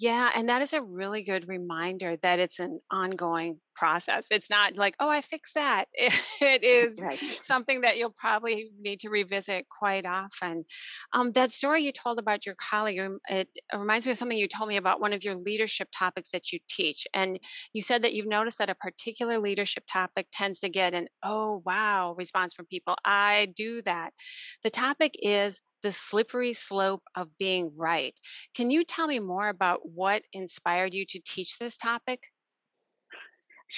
Yeah, 0.00 0.30
and 0.34 0.48
that 0.48 0.62
is 0.62 0.72
a 0.72 0.82
really 0.82 1.22
good 1.22 1.46
reminder 1.46 2.16
that 2.16 2.38
it's 2.38 2.58
an 2.58 2.80
ongoing 2.90 3.60
process. 3.74 4.28
It's 4.30 4.48
not 4.48 4.76
like, 4.76 4.94
oh, 4.98 5.10
I 5.10 5.20
fixed 5.20 5.54
that. 5.56 5.86
It 6.40 6.64
is 6.64 7.04
Right. 7.04 7.20
something 7.42 7.82
that 7.82 7.98
you'll 7.98 8.14
probably 8.16 8.70
need 8.78 9.00
to 9.00 9.10
revisit 9.10 9.66
quite 9.68 10.06
often. 10.06 10.64
Um, 11.12 11.32
that 11.32 11.52
story 11.52 11.82
you 11.82 11.92
told 11.92 12.18
about 12.18 12.46
your 12.46 12.54
colleague, 12.54 12.98
it 13.28 13.48
reminds 13.74 14.06
me 14.06 14.12
of 14.12 14.18
something 14.18 14.38
you 14.38 14.48
told 14.48 14.68
me 14.70 14.78
about 14.78 15.02
one 15.02 15.12
of 15.12 15.22
your 15.22 15.34
leadership 15.34 15.88
topics 15.94 16.30
that 16.30 16.50
you 16.50 16.60
teach. 16.66 17.06
And 17.12 17.38
you 17.74 17.82
said 17.82 18.02
that 18.02 18.14
you've 18.14 18.26
noticed 18.26 18.58
that 18.58 18.70
a 18.70 18.74
particular 18.74 19.38
leadership 19.38 19.84
topic 19.92 20.28
tends 20.32 20.60
to 20.60 20.70
get 20.70 20.94
an, 20.94 21.08
oh, 21.22 21.62
wow 21.66 22.14
response 22.16 22.54
from 22.54 22.64
people. 22.66 22.96
I 23.04 23.52
do 23.54 23.82
that. 23.82 24.14
The 24.62 24.70
topic 24.70 25.14
is 25.20 25.62
the 25.82 25.92
slippery 25.92 26.52
slope 26.52 27.02
of 27.14 27.36
being 27.38 27.72
right. 27.76 28.12
Can 28.54 28.70
you 28.70 28.84
tell 28.84 29.06
me 29.06 29.18
more 29.18 29.48
about 29.48 29.80
what 29.84 30.22
inspired 30.32 30.94
you 30.94 31.04
to 31.06 31.20
teach 31.24 31.58
this 31.58 31.76
topic? 31.76 32.20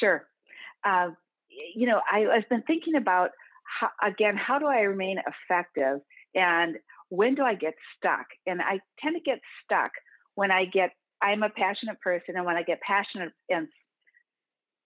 Sure. 0.00 0.26
Uh, 0.84 1.10
you 1.74 1.86
know, 1.86 2.00
I, 2.10 2.26
I've 2.26 2.48
been 2.48 2.62
thinking 2.62 2.96
about 2.96 3.30
how, 3.80 3.90
again, 4.06 4.36
how 4.36 4.58
do 4.58 4.66
I 4.66 4.80
remain 4.80 5.18
effective 5.18 6.00
and 6.34 6.76
when 7.08 7.34
do 7.34 7.42
I 7.42 7.54
get 7.54 7.74
stuck? 7.96 8.26
And 8.46 8.62
I 8.62 8.80
tend 9.00 9.16
to 9.16 9.20
get 9.20 9.38
stuck 9.64 9.90
when 10.34 10.50
I 10.50 10.64
get, 10.64 10.92
I'm 11.20 11.42
a 11.42 11.50
passionate 11.50 12.00
person, 12.00 12.36
and 12.36 12.46
when 12.46 12.56
I 12.56 12.62
get 12.62 12.80
passionate 12.80 13.32
and 13.48 13.68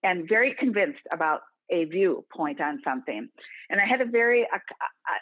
and 0.03 0.29
very 0.29 0.53
convinced 0.53 1.01
about 1.11 1.41
a 1.69 1.85
viewpoint 1.85 2.61
on 2.61 2.79
something. 2.83 3.29
And 3.69 3.81
I 3.81 3.85
had 3.85 4.01
a 4.01 4.05
very 4.05 4.47
uh, 4.53 4.59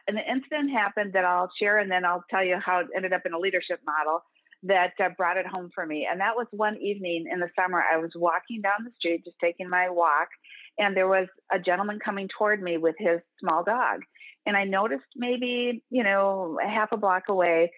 an 0.07 0.17
incident 0.17 0.71
happened 0.71 1.13
that 1.13 1.25
I'll 1.25 1.51
share, 1.59 1.79
and 1.79 1.89
then 1.89 2.05
I'll 2.05 2.23
tell 2.29 2.43
you 2.43 2.57
how 2.63 2.79
it 2.79 2.87
ended 2.95 3.13
up 3.13 3.21
in 3.25 3.33
a 3.33 3.39
leadership 3.39 3.79
model 3.85 4.21
that 4.63 4.93
uh, 5.03 5.09
brought 5.17 5.37
it 5.37 5.45
home 5.45 5.69
for 5.73 5.85
me. 5.85 6.07
And 6.09 6.19
that 6.19 6.35
was 6.35 6.47
one 6.51 6.77
evening 6.77 7.25
in 7.31 7.39
the 7.39 7.49
summer. 7.59 7.81
I 7.81 7.97
was 7.97 8.11
walking 8.15 8.61
down 8.61 8.83
the 8.83 8.91
street, 8.97 9.23
just 9.25 9.37
taking 9.41 9.69
my 9.69 9.89
walk, 9.89 10.27
and 10.77 10.95
there 10.95 11.07
was 11.07 11.27
a 11.51 11.59
gentleman 11.59 11.99
coming 12.03 12.29
toward 12.37 12.61
me 12.61 12.77
with 12.77 12.95
his 12.97 13.19
small 13.39 13.63
dog. 13.63 14.01
And 14.45 14.55
I 14.55 14.63
noticed 14.63 15.05
maybe 15.15 15.83
you 15.89 16.03
know 16.03 16.59
a 16.63 16.69
half 16.69 16.91
a 16.91 16.97
block 16.97 17.23
away. 17.29 17.71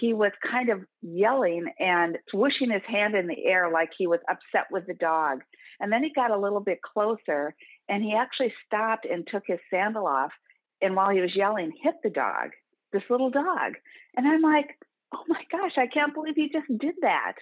He 0.00 0.12
was 0.12 0.32
kind 0.50 0.70
of 0.70 0.80
yelling 1.02 1.66
and 1.78 2.18
swooshing 2.34 2.72
his 2.72 2.82
hand 2.88 3.14
in 3.14 3.28
the 3.28 3.44
air 3.44 3.70
like 3.70 3.90
he 3.96 4.08
was 4.08 4.18
upset 4.28 4.66
with 4.72 4.86
the 4.86 4.94
dog. 4.94 5.40
And 5.78 5.92
then 5.92 6.02
he 6.02 6.10
got 6.12 6.32
a 6.32 6.38
little 6.38 6.60
bit 6.60 6.80
closer 6.82 7.54
and 7.88 8.02
he 8.02 8.14
actually 8.14 8.52
stopped 8.66 9.06
and 9.06 9.26
took 9.26 9.44
his 9.46 9.58
sandal 9.70 10.06
off. 10.06 10.32
And 10.80 10.96
while 10.96 11.10
he 11.10 11.20
was 11.20 11.34
yelling, 11.34 11.72
hit 11.82 11.94
the 12.02 12.10
dog, 12.10 12.50
this 12.92 13.02
little 13.08 13.30
dog. 13.30 13.74
And 14.16 14.26
I'm 14.26 14.42
like, 14.42 14.78
oh 15.14 15.24
my 15.28 15.42
gosh, 15.50 15.72
I 15.76 15.86
can't 15.86 16.14
believe 16.14 16.34
he 16.36 16.50
just 16.52 16.66
did 16.78 16.94
that. 17.02 17.34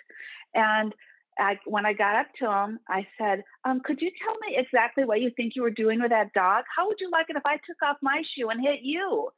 And 0.55 0.95
I, 1.39 1.59
when 1.65 1.87
I 1.87 1.93
got 1.95 2.17
up 2.17 2.27
to 2.41 2.51
him, 2.51 2.79
I 2.89 3.07
said, 3.19 3.43
um, 3.65 3.81
"Could 3.83 4.01
you 4.03 4.11
tell 4.23 4.35
me 4.47 4.59
exactly 4.59 5.05
what 5.05 5.21
you 5.23 5.31
think 5.35 5.55
you 5.57 5.63
were 5.63 5.71
doing 5.71 6.01
with 6.01 6.11
that 6.11 6.33
dog? 6.35 6.65
How 6.75 6.87
would 6.89 6.99
you 7.01 7.11
like 7.11 7.27
it 7.31 7.37
if 7.37 7.47
I 7.47 7.55
took 7.55 7.83
off 7.83 7.97
my 8.03 8.23
shoe 8.37 8.51
and 8.51 8.61
hit 8.61 8.81
you?" 8.83 9.31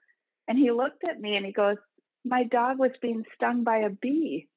And 0.49 0.59
he 0.59 0.73
looked 0.73 1.05
at 1.05 1.21
me 1.21 1.37
and 1.37 1.47
he 1.47 1.53
goes, 1.53 1.77
"My 2.25 2.45
dog 2.45 2.79
was 2.81 2.91
being 3.01 3.25
stung 3.37 3.63
by 3.63 3.79
a 3.79 3.91
bee." 3.91 4.49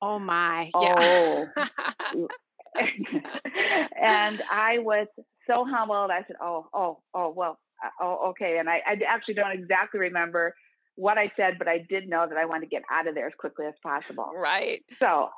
Oh 0.00 0.20
my! 0.20 0.70
Yeah. 0.80 0.94
Oh. 0.98 1.48
and 2.76 4.42
I 4.50 4.78
was 4.78 5.08
so 5.46 5.64
humbled. 5.64 6.10
I 6.10 6.24
said, 6.26 6.36
"Oh, 6.40 6.66
oh, 6.72 6.98
oh, 7.14 7.30
well, 7.30 7.58
oh, 8.00 8.30
okay." 8.30 8.58
And 8.58 8.68
I, 8.68 8.82
I 8.86 8.98
actually 9.08 9.34
don't 9.34 9.52
exactly 9.52 10.00
remember 10.00 10.54
what 10.96 11.18
I 11.18 11.30
said, 11.36 11.58
but 11.58 11.68
I 11.68 11.84
did 11.88 12.08
know 12.08 12.26
that 12.28 12.38
I 12.38 12.46
wanted 12.46 12.62
to 12.62 12.70
get 12.70 12.82
out 12.90 13.06
of 13.06 13.14
there 13.14 13.26
as 13.26 13.34
quickly 13.38 13.66
as 13.66 13.74
possible. 13.82 14.30
Right. 14.36 14.82
So 14.98 15.28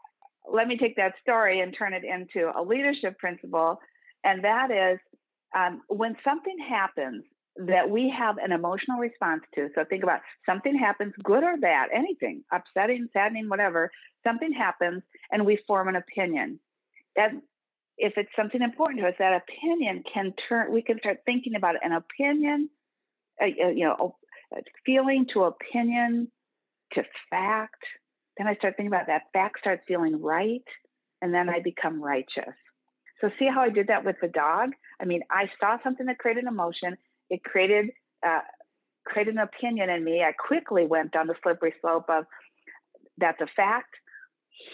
let 0.50 0.68
me 0.68 0.78
take 0.78 0.96
that 0.96 1.14
story 1.20 1.60
and 1.60 1.74
turn 1.76 1.92
it 1.92 2.04
into 2.04 2.50
a 2.56 2.62
leadership 2.62 3.18
principle. 3.18 3.80
And 4.24 4.44
that 4.44 4.70
is 4.70 4.98
um, 5.56 5.82
when 5.88 6.16
something 6.24 6.56
happens 6.68 7.24
that 7.56 7.90
we 7.90 8.08
have 8.16 8.38
an 8.38 8.52
emotional 8.52 8.98
response 8.98 9.42
to. 9.54 9.68
So 9.74 9.84
think 9.84 10.04
about 10.04 10.20
something 10.46 10.78
happens, 10.78 11.12
good 11.22 11.42
or 11.42 11.56
bad, 11.56 11.88
anything, 11.92 12.44
upsetting, 12.52 13.08
saddening, 13.12 13.48
whatever, 13.48 13.90
something 14.24 14.52
happens, 14.52 15.02
and 15.32 15.44
we 15.44 15.58
form 15.66 15.88
an 15.88 15.96
opinion. 15.96 16.60
That 17.16 17.32
if 17.98 18.14
it's 18.16 18.30
something 18.36 18.62
important 18.62 19.00
to 19.00 19.08
us, 19.08 19.14
that 19.18 19.42
opinion 19.42 20.04
can 20.12 20.32
turn, 20.48 20.72
we 20.72 20.82
can 20.82 20.98
start 21.00 21.18
thinking 21.26 21.54
about. 21.56 21.74
An 21.82 21.92
opinion, 21.92 22.70
uh 23.42 23.46
you 23.46 23.84
know, 23.84 24.16
feeling 24.86 25.26
to 25.34 25.44
opinion 25.44 26.30
to 26.94 27.02
fact. 27.30 27.82
Then 28.36 28.46
I 28.46 28.54
start 28.54 28.74
thinking 28.76 28.92
about 28.92 29.08
that 29.08 29.22
fact 29.32 29.58
starts 29.60 29.82
feeling 29.88 30.22
right, 30.22 30.64
and 31.20 31.34
then 31.34 31.48
I 31.48 31.60
become 31.60 32.02
righteous. 32.02 32.54
So 33.20 33.30
see 33.38 33.48
how 33.52 33.62
I 33.62 33.70
did 33.70 33.88
that 33.88 34.04
with 34.04 34.16
the 34.22 34.28
dog? 34.28 34.70
I 35.00 35.04
mean, 35.04 35.22
I 35.30 35.50
saw 35.58 35.76
something 35.82 36.06
that 36.06 36.18
created 36.18 36.44
emotion. 36.44 36.96
It 37.30 37.42
created 37.42 37.90
uh, 38.26 38.40
created 39.04 39.34
an 39.34 39.40
opinion 39.40 39.90
in 39.90 40.04
me. 40.04 40.22
I 40.22 40.32
quickly 40.32 40.86
went 40.86 41.12
down 41.12 41.26
the 41.26 41.34
slippery 41.42 41.74
slope 41.80 42.06
of 42.08 42.24
that's 43.18 43.40
a 43.40 43.46
fact. 43.56 43.94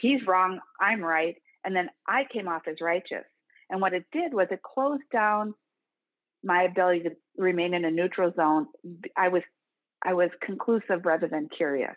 He's 0.00 0.20
wrong. 0.26 0.60
I'm 0.80 1.00
right. 1.02 1.36
And 1.64 1.74
then 1.74 1.88
I 2.06 2.24
came 2.32 2.48
off 2.48 2.62
as 2.68 2.76
righteous. 2.80 3.24
And 3.70 3.80
what 3.80 3.94
it 3.94 4.04
did 4.12 4.34
was 4.34 4.48
it 4.50 4.62
closed 4.62 5.02
down 5.12 5.54
my 6.42 6.64
ability 6.64 7.04
to 7.04 7.10
remain 7.38 7.74
in 7.74 7.84
a 7.84 7.90
neutral 7.90 8.32
zone. 8.36 8.66
I 9.16 9.28
was 9.28 9.42
I 10.04 10.12
was 10.12 10.30
conclusive 10.42 11.04
rather 11.04 11.26
than 11.28 11.48
curious. 11.56 11.96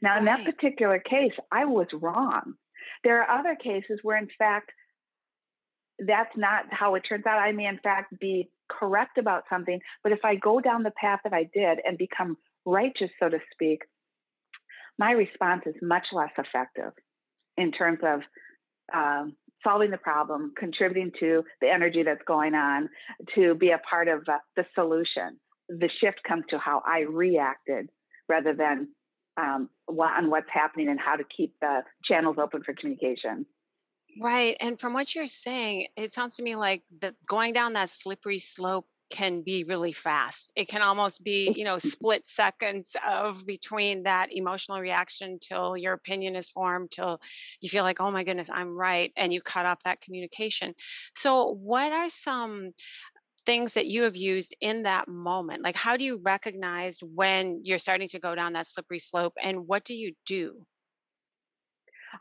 Now, 0.00 0.18
in 0.18 0.24
that 0.26 0.44
particular 0.44 0.98
case, 1.00 1.32
I 1.50 1.64
was 1.64 1.88
wrong. 1.92 2.54
There 3.04 3.22
are 3.22 3.38
other 3.40 3.56
cases 3.56 3.98
where, 4.02 4.16
in 4.16 4.28
fact, 4.38 4.70
that's 5.98 6.34
not 6.36 6.64
how 6.70 6.94
it 6.94 7.00
turns 7.00 7.26
out. 7.26 7.38
I 7.38 7.52
may, 7.52 7.66
in 7.66 7.78
fact, 7.78 8.18
be 8.18 8.48
correct 8.68 9.18
about 9.18 9.44
something, 9.50 9.80
but 10.02 10.12
if 10.12 10.20
I 10.24 10.36
go 10.36 10.60
down 10.60 10.82
the 10.82 10.92
path 10.92 11.20
that 11.24 11.34
I 11.34 11.50
did 11.52 11.80
and 11.84 11.98
become 11.98 12.36
righteous, 12.64 13.10
so 13.20 13.28
to 13.28 13.38
speak, 13.52 13.80
my 14.98 15.10
response 15.12 15.62
is 15.66 15.74
much 15.82 16.06
less 16.12 16.30
effective 16.38 16.92
in 17.56 17.72
terms 17.72 17.98
of 18.02 18.20
um, 18.94 19.36
solving 19.64 19.90
the 19.90 19.98
problem, 19.98 20.52
contributing 20.58 21.12
to 21.20 21.44
the 21.60 21.68
energy 21.68 22.02
that's 22.02 22.22
going 22.26 22.54
on, 22.54 22.88
to 23.34 23.54
be 23.54 23.70
a 23.70 23.78
part 23.78 24.08
of 24.08 24.22
uh, 24.28 24.38
the 24.56 24.64
solution. 24.74 25.38
The 25.68 25.88
shift 26.00 26.20
comes 26.26 26.44
to 26.50 26.58
how 26.58 26.82
I 26.86 27.00
reacted 27.00 27.90
rather 28.28 28.54
than 28.54 28.88
um, 29.36 29.70
on 29.88 30.30
what's 30.30 30.50
happening 30.52 30.88
and 30.88 31.00
how 31.00 31.16
to 31.16 31.24
keep 31.34 31.54
the 31.60 31.82
channels 32.04 32.36
open 32.38 32.62
for 32.62 32.74
communication. 32.74 33.46
Right. 34.20 34.56
And 34.60 34.78
from 34.78 34.92
what 34.92 35.14
you're 35.14 35.26
saying, 35.26 35.86
it 35.96 36.12
sounds 36.12 36.36
to 36.36 36.42
me 36.42 36.54
like 36.56 36.82
that 37.00 37.14
going 37.26 37.54
down 37.54 37.72
that 37.74 37.88
slippery 37.88 38.38
slope 38.38 38.86
can 39.12 39.42
be 39.42 39.64
really 39.64 39.92
fast. 39.92 40.50
It 40.56 40.66
can 40.68 40.82
almost 40.82 41.22
be, 41.22 41.52
you 41.54 41.64
know, 41.64 41.78
split 41.78 42.26
seconds 42.26 42.96
of 43.06 43.46
between 43.46 44.04
that 44.04 44.32
emotional 44.32 44.80
reaction 44.80 45.38
till 45.38 45.76
your 45.76 45.92
opinion 45.92 46.34
is 46.34 46.50
formed, 46.50 46.90
till 46.90 47.20
you 47.60 47.68
feel 47.68 47.84
like, 47.84 48.00
oh 48.00 48.10
my 48.10 48.24
goodness, 48.24 48.50
I'm 48.50 48.74
right. 48.74 49.12
And 49.14 49.32
you 49.32 49.42
cut 49.42 49.66
off 49.66 49.84
that 49.84 50.00
communication. 50.00 50.74
So, 51.14 51.52
what 51.62 51.92
are 51.92 52.08
some 52.08 52.72
things 53.44 53.74
that 53.74 53.86
you 53.86 54.04
have 54.04 54.16
used 54.16 54.56
in 54.60 54.84
that 54.84 55.08
moment? 55.08 55.62
Like, 55.62 55.76
how 55.76 55.96
do 55.98 56.04
you 56.04 56.18
recognize 56.22 56.98
when 57.02 57.60
you're 57.64 57.78
starting 57.78 58.08
to 58.08 58.18
go 58.18 58.34
down 58.34 58.54
that 58.54 58.66
slippery 58.66 58.98
slope 58.98 59.34
and 59.42 59.68
what 59.68 59.84
do 59.84 59.94
you 59.94 60.14
do? 60.24 60.66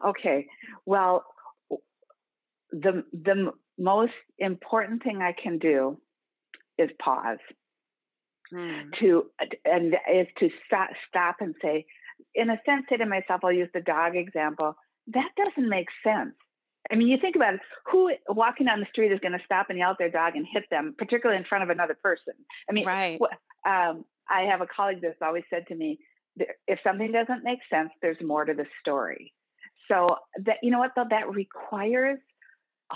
Okay. 0.05 0.47
Well, 0.85 1.23
the 2.71 3.03
the 3.13 3.51
most 3.77 4.13
important 4.39 5.03
thing 5.03 5.21
I 5.21 5.33
can 5.33 5.57
do 5.57 5.97
is 6.81 6.89
pause. 6.99 7.39
Mm. 8.53 8.91
To 8.99 9.27
and 9.63 9.95
is 10.13 10.27
to 10.39 10.49
stop 10.67 10.89
stop 11.07 11.37
and 11.39 11.55
say, 11.61 11.85
in 12.35 12.49
a 12.49 12.59
sense, 12.65 12.83
say 12.89 12.97
to 12.97 13.05
myself, 13.05 13.41
I'll 13.43 13.51
use 13.51 13.69
the 13.73 13.79
dog 13.79 14.15
example. 14.17 14.75
That 15.07 15.29
doesn't 15.37 15.69
make 15.69 15.87
sense. 16.03 16.35
I 16.91 16.95
mean, 16.95 17.07
you 17.07 17.17
think 17.17 17.35
about 17.35 17.53
it, 17.53 17.61
who 17.89 18.11
walking 18.27 18.65
down 18.65 18.79
the 18.79 18.87
street 18.91 19.11
is 19.11 19.19
going 19.19 19.31
to 19.33 19.45
stop 19.45 19.67
and 19.69 19.77
yell 19.77 19.91
at 19.91 19.97
their 19.99 20.09
dog 20.09 20.35
and 20.35 20.45
hit 20.51 20.63
them, 20.69 20.95
particularly 20.97 21.39
in 21.39 21.45
front 21.47 21.63
of 21.63 21.69
another 21.69 21.95
person? 22.03 22.33
I 22.69 22.73
mean, 22.73 22.85
right. 22.85 23.19
um, 23.65 24.03
I 24.29 24.41
have 24.49 24.61
a 24.61 24.67
colleague 24.67 24.99
that's 25.01 25.21
always 25.21 25.43
said 25.49 25.67
to 25.67 25.75
me, 25.75 25.99
if 26.67 26.79
something 26.83 27.11
doesn't 27.11 27.43
make 27.43 27.59
sense, 27.69 27.91
there's 28.01 28.17
more 28.21 28.45
to 28.45 28.53
the 28.53 28.65
story. 28.81 29.33
So 29.87 30.17
that 30.45 30.57
you 30.63 30.71
know 30.71 30.79
what 30.79 30.91
though, 30.95 31.05
that 31.09 31.29
requires 31.29 32.19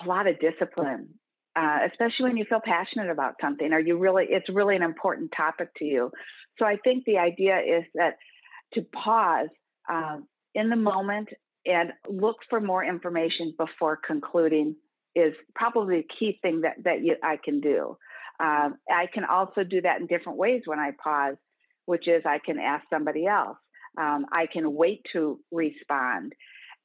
a 0.01 0.07
lot 0.07 0.27
of 0.27 0.39
discipline, 0.39 1.09
uh, 1.55 1.79
especially 1.89 2.25
when 2.29 2.37
you 2.37 2.45
feel 2.47 2.61
passionate 2.63 3.09
about 3.09 3.35
something 3.41 3.71
or 3.71 3.79
you 3.79 3.97
really 3.97 4.25
it's 4.29 4.49
really 4.49 4.75
an 4.75 4.83
important 4.83 5.31
topic 5.35 5.69
to 5.77 5.85
you. 5.85 6.11
So 6.59 6.65
I 6.65 6.77
think 6.83 7.05
the 7.05 7.17
idea 7.17 7.57
is 7.59 7.83
that 7.95 8.17
to 8.73 8.81
pause 8.81 9.49
um, 9.89 10.27
in 10.53 10.69
the 10.69 10.75
moment 10.75 11.29
and 11.65 11.91
look 12.09 12.37
for 12.49 12.59
more 12.59 12.83
information 12.83 13.53
before 13.57 13.97
concluding 14.05 14.75
is 15.15 15.33
probably 15.55 15.99
a 15.99 16.07
key 16.19 16.39
thing 16.41 16.61
that 16.61 16.75
that 16.83 17.01
you, 17.03 17.15
I 17.23 17.37
can 17.43 17.61
do. 17.61 17.97
Um, 18.39 18.75
I 18.89 19.07
can 19.13 19.23
also 19.23 19.63
do 19.63 19.81
that 19.81 20.01
in 20.01 20.07
different 20.07 20.37
ways 20.37 20.63
when 20.65 20.79
I 20.79 20.91
pause, 21.01 21.37
which 21.85 22.07
is 22.07 22.23
I 22.25 22.39
can 22.45 22.59
ask 22.59 22.83
somebody 22.89 23.27
else. 23.27 23.57
Um, 23.97 24.25
I 24.33 24.47
can 24.51 24.73
wait 24.73 25.05
to 25.13 25.39
respond 25.51 26.33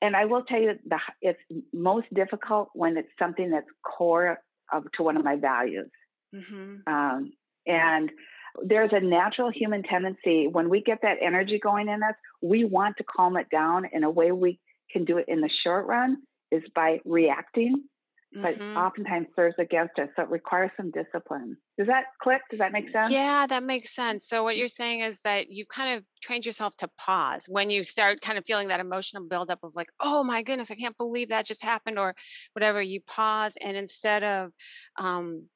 and 0.02 0.16
I 0.16 0.24
will 0.24 0.42
tell 0.44 0.60
you, 0.60 0.72
the, 0.86 0.98
it's 1.20 1.38
most 1.72 2.06
difficult 2.14 2.70
when 2.74 2.96
it's 2.96 3.08
something 3.18 3.50
that's 3.50 3.66
core 3.84 4.38
of, 4.72 4.84
to 4.96 5.02
one 5.02 5.16
of 5.16 5.24
my 5.24 5.36
values. 5.36 5.90
Mm-hmm. 6.34 6.76
Um, 6.86 7.32
and 7.66 8.10
there's 8.64 8.90
a 8.92 9.00
natural 9.00 9.50
human 9.50 9.82
tendency 9.82 10.48
when 10.50 10.68
we 10.68 10.82
get 10.82 10.98
that 11.02 11.18
energy 11.22 11.58
going 11.62 11.88
in 11.88 12.02
us, 12.02 12.14
we 12.42 12.64
want 12.64 12.96
to 12.96 13.04
calm 13.04 13.36
it 13.36 13.48
down. 13.50 13.86
And 13.92 14.04
a 14.04 14.10
way 14.10 14.32
we 14.32 14.58
can 14.90 15.04
do 15.04 15.18
it 15.18 15.26
in 15.28 15.40
the 15.40 15.50
short 15.64 15.86
run 15.86 16.18
is 16.50 16.62
by 16.74 17.00
reacting 17.04 17.84
but 18.32 18.58
mm-hmm. 18.58 18.76
oftentimes 18.76 19.26
serves 19.34 19.56
against 19.58 19.98
us. 19.98 20.08
So 20.14 20.22
it 20.22 20.30
requires 20.30 20.70
some 20.76 20.90
discipline. 20.92 21.56
Does 21.76 21.88
that 21.88 22.04
click? 22.22 22.40
Does 22.50 22.60
that 22.60 22.72
make 22.72 22.90
sense? 22.92 23.12
Yeah, 23.12 23.46
that 23.46 23.62
makes 23.62 23.94
sense. 23.94 24.28
So 24.28 24.44
what 24.44 24.56
you're 24.56 24.68
saying 24.68 25.00
is 25.00 25.22
that 25.22 25.50
you've 25.50 25.68
kind 25.68 25.98
of 25.98 26.06
trained 26.22 26.46
yourself 26.46 26.76
to 26.76 26.88
pause 26.96 27.46
when 27.48 27.70
you 27.70 27.82
start 27.82 28.20
kind 28.20 28.38
of 28.38 28.44
feeling 28.46 28.68
that 28.68 28.78
emotional 28.78 29.26
buildup 29.26 29.58
of 29.64 29.74
like, 29.74 29.88
oh 29.98 30.22
my 30.22 30.42
goodness, 30.42 30.70
I 30.70 30.76
can't 30.76 30.96
believe 30.96 31.30
that 31.30 31.44
just 31.44 31.62
happened, 31.62 31.98
or 31.98 32.14
whatever. 32.52 32.80
You 32.80 33.00
pause 33.00 33.56
and 33.60 33.76
instead 33.76 34.22
of 34.22 34.52
um, 34.96 35.46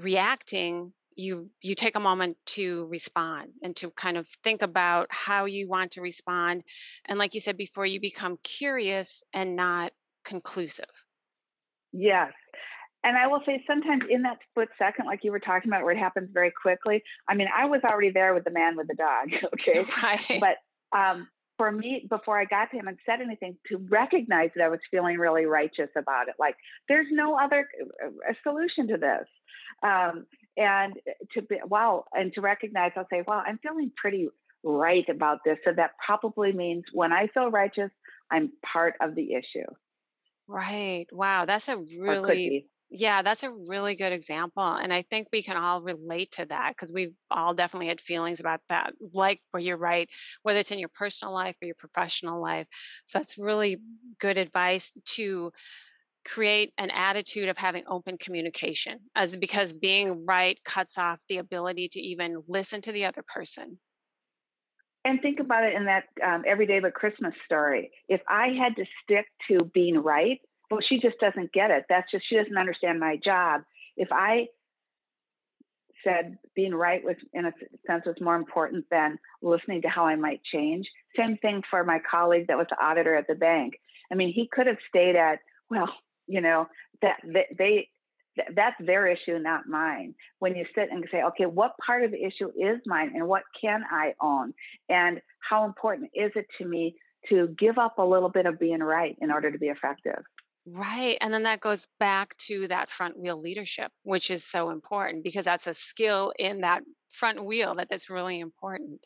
reacting, 0.00 0.92
you 1.14 1.48
you 1.62 1.74
take 1.74 1.96
a 1.96 2.00
moment 2.00 2.36
to 2.44 2.86
respond 2.86 3.50
and 3.62 3.74
to 3.76 3.90
kind 3.90 4.16
of 4.16 4.28
think 4.44 4.62
about 4.62 5.06
how 5.10 5.46
you 5.46 5.66
want 5.66 5.92
to 5.92 6.02
respond 6.02 6.62
and 7.06 7.18
like 7.18 7.32
you 7.32 7.40
said 7.40 7.56
before 7.56 7.86
you 7.86 7.98
become 7.98 8.36
curious 8.42 9.22
and 9.32 9.56
not 9.56 9.92
conclusive 10.24 11.05
Yes. 11.92 12.32
And 13.04 13.16
I 13.16 13.28
will 13.28 13.40
say 13.46 13.62
sometimes 13.66 14.02
in 14.10 14.22
that 14.22 14.38
split 14.50 14.68
second, 14.78 15.06
like 15.06 15.20
you 15.22 15.30
were 15.30 15.38
talking 15.38 15.70
about, 15.70 15.84
where 15.84 15.92
it 15.92 15.98
happens 15.98 16.28
very 16.32 16.50
quickly. 16.50 17.02
I 17.28 17.34
mean, 17.34 17.46
I 17.56 17.66
was 17.66 17.82
already 17.84 18.10
there 18.10 18.34
with 18.34 18.44
the 18.44 18.50
man 18.50 18.76
with 18.76 18.88
the 18.88 18.96
dog, 18.96 19.28
okay? 19.54 19.84
Right. 20.02 20.40
But 20.40 20.96
um, 20.98 21.28
for 21.56 21.70
me, 21.70 22.06
before 22.10 22.38
I 22.38 22.44
got 22.46 22.70
to 22.72 22.76
him 22.76 22.88
and 22.88 22.98
said 23.06 23.20
anything, 23.20 23.56
to 23.68 23.78
recognize 23.88 24.50
that 24.56 24.64
I 24.64 24.68
was 24.68 24.80
feeling 24.90 25.18
really 25.18 25.46
righteous 25.46 25.90
about 25.96 26.28
it. 26.28 26.34
Like, 26.38 26.56
there's 26.88 27.06
no 27.10 27.38
other 27.38 27.68
uh, 28.04 28.32
solution 28.42 28.88
to 28.88 28.96
this. 28.96 29.26
Um, 29.82 30.26
and 30.56 30.94
to 31.34 31.42
be, 31.42 31.56
wow, 31.64 32.04
and 32.12 32.32
to 32.34 32.40
recognize, 32.40 32.92
I'll 32.96 33.06
say, 33.10 33.22
wow, 33.26 33.42
I'm 33.46 33.58
feeling 33.62 33.92
pretty 33.96 34.28
right 34.64 35.08
about 35.08 35.40
this. 35.44 35.58
So 35.64 35.72
that 35.76 35.92
probably 36.04 36.52
means 36.52 36.84
when 36.92 37.12
I 37.12 37.28
feel 37.28 37.50
righteous, 37.50 37.90
I'm 38.30 38.50
part 38.72 38.94
of 39.00 39.14
the 39.14 39.34
issue. 39.34 39.66
Right. 40.48 41.06
Wow. 41.12 41.44
That's 41.44 41.68
a 41.68 41.76
really 41.78 42.54
Yeah, 42.88 43.22
that's 43.22 43.42
a 43.42 43.50
really 43.50 43.96
good 43.96 44.12
example. 44.12 44.62
And 44.62 44.92
I 44.92 45.02
think 45.02 45.28
we 45.32 45.42
can 45.42 45.56
all 45.56 45.82
relate 45.82 46.30
to 46.32 46.46
that 46.46 46.70
because 46.70 46.92
we've 46.92 47.16
all 47.32 47.52
definitely 47.52 47.88
had 47.88 48.00
feelings 48.00 48.38
about 48.38 48.60
that. 48.68 48.94
Like, 49.12 49.40
where 49.50 49.60
you're 49.62 49.76
right, 49.76 50.08
whether 50.42 50.60
it's 50.60 50.70
in 50.70 50.78
your 50.78 50.88
personal 50.88 51.34
life 51.34 51.56
or 51.60 51.66
your 51.66 51.74
professional 51.74 52.40
life. 52.40 52.68
So 53.04 53.18
that's 53.18 53.38
really 53.38 53.78
good 54.20 54.38
advice 54.38 54.92
to 55.16 55.50
create 56.26 56.74
an 56.78 56.90
attitude 56.90 57.48
of 57.50 57.58
having 57.58 57.84
open 57.88 58.18
communication, 58.18 59.00
as 59.16 59.36
because 59.36 59.72
being 59.74 60.26
right 60.26 60.62
cuts 60.64 60.98
off 60.98 61.22
the 61.28 61.38
ability 61.38 61.88
to 61.90 62.00
even 62.00 62.42
listen 62.48 62.82
to 62.82 62.92
the 62.92 63.06
other 63.06 63.22
person. 63.26 63.80
And 65.06 65.22
think 65.22 65.38
about 65.38 65.62
it 65.62 65.74
in 65.74 65.84
that 65.84 66.04
um, 66.26 66.42
everyday 66.44 66.80
but 66.80 66.92
Christmas 66.92 67.32
story. 67.44 67.92
If 68.08 68.20
I 68.28 68.48
had 68.48 68.74
to 68.74 68.84
stick 69.04 69.26
to 69.48 69.64
being 69.72 69.98
right, 69.98 70.40
well, 70.68 70.80
she 70.86 70.98
just 70.98 71.14
doesn't 71.20 71.52
get 71.52 71.70
it. 71.70 71.84
That's 71.88 72.10
just, 72.10 72.24
she 72.28 72.34
doesn't 72.34 72.58
understand 72.58 72.98
my 72.98 73.16
job. 73.24 73.62
If 73.96 74.08
I 74.10 74.48
said 76.02 76.38
being 76.56 76.74
right 76.74 77.04
was, 77.04 77.14
in 77.32 77.46
a 77.46 77.52
sense, 77.86 78.02
was 78.04 78.16
more 78.20 78.34
important 78.34 78.86
than 78.90 79.20
listening 79.42 79.82
to 79.82 79.88
how 79.88 80.06
I 80.06 80.16
might 80.16 80.40
change. 80.52 80.86
Same 81.16 81.36
thing 81.36 81.62
for 81.70 81.84
my 81.84 82.00
colleague 82.10 82.48
that 82.48 82.58
was 82.58 82.66
the 82.68 82.84
auditor 82.84 83.14
at 83.14 83.28
the 83.28 83.36
bank. 83.36 83.74
I 84.10 84.16
mean, 84.16 84.32
he 84.32 84.48
could 84.50 84.66
have 84.66 84.78
stayed 84.88 85.14
at, 85.14 85.38
well, 85.70 85.88
you 86.26 86.40
know, 86.40 86.66
that 87.02 87.18
they, 87.56 87.90
that's 88.54 88.76
their 88.80 89.06
issue, 89.06 89.38
not 89.38 89.66
mine. 89.66 90.14
When 90.38 90.54
you 90.56 90.64
sit 90.74 90.88
and 90.90 91.04
say, 91.10 91.22
okay, 91.22 91.46
what 91.46 91.74
part 91.84 92.04
of 92.04 92.10
the 92.10 92.22
issue 92.22 92.48
is 92.48 92.80
mine 92.86 93.12
and 93.14 93.26
what 93.26 93.42
can 93.60 93.82
I 93.90 94.14
own? 94.20 94.52
And 94.88 95.20
how 95.40 95.64
important 95.64 96.10
is 96.14 96.32
it 96.34 96.46
to 96.58 96.66
me 96.66 96.96
to 97.28 97.48
give 97.58 97.78
up 97.78 97.98
a 97.98 98.04
little 98.04 98.28
bit 98.28 98.46
of 98.46 98.58
being 98.58 98.80
right 98.80 99.16
in 99.20 99.30
order 99.30 99.50
to 99.50 99.58
be 99.58 99.66
effective? 99.66 100.22
Right. 100.66 101.16
And 101.20 101.32
then 101.32 101.44
that 101.44 101.60
goes 101.60 101.86
back 102.00 102.36
to 102.38 102.66
that 102.68 102.90
front 102.90 103.18
wheel 103.18 103.40
leadership, 103.40 103.92
which 104.02 104.30
is 104.30 104.44
so 104.44 104.70
important 104.70 105.22
because 105.22 105.44
that's 105.44 105.68
a 105.68 105.74
skill 105.74 106.32
in 106.38 106.62
that 106.62 106.82
front 107.08 107.44
wheel 107.44 107.76
that 107.76 107.88
that's 107.88 108.10
really 108.10 108.40
important. 108.40 109.00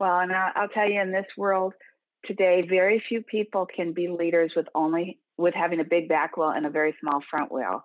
Well, 0.00 0.18
and 0.18 0.32
I'll 0.32 0.68
tell 0.68 0.90
you 0.90 1.00
in 1.00 1.12
this 1.12 1.26
world 1.36 1.72
today, 2.24 2.66
very 2.68 3.02
few 3.08 3.22
people 3.22 3.66
can 3.66 3.92
be 3.92 4.08
leaders 4.08 4.52
with 4.56 4.66
only 4.74 5.20
with 5.36 5.54
having 5.54 5.80
a 5.80 5.84
big 5.84 6.08
back 6.08 6.36
wheel 6.36 6.50
and 6.50 6.66
a 6.66 6.70
very 6.70 6.94
small 7.00 7.20
front 7.30 7.52
wheel. 7.52 7.84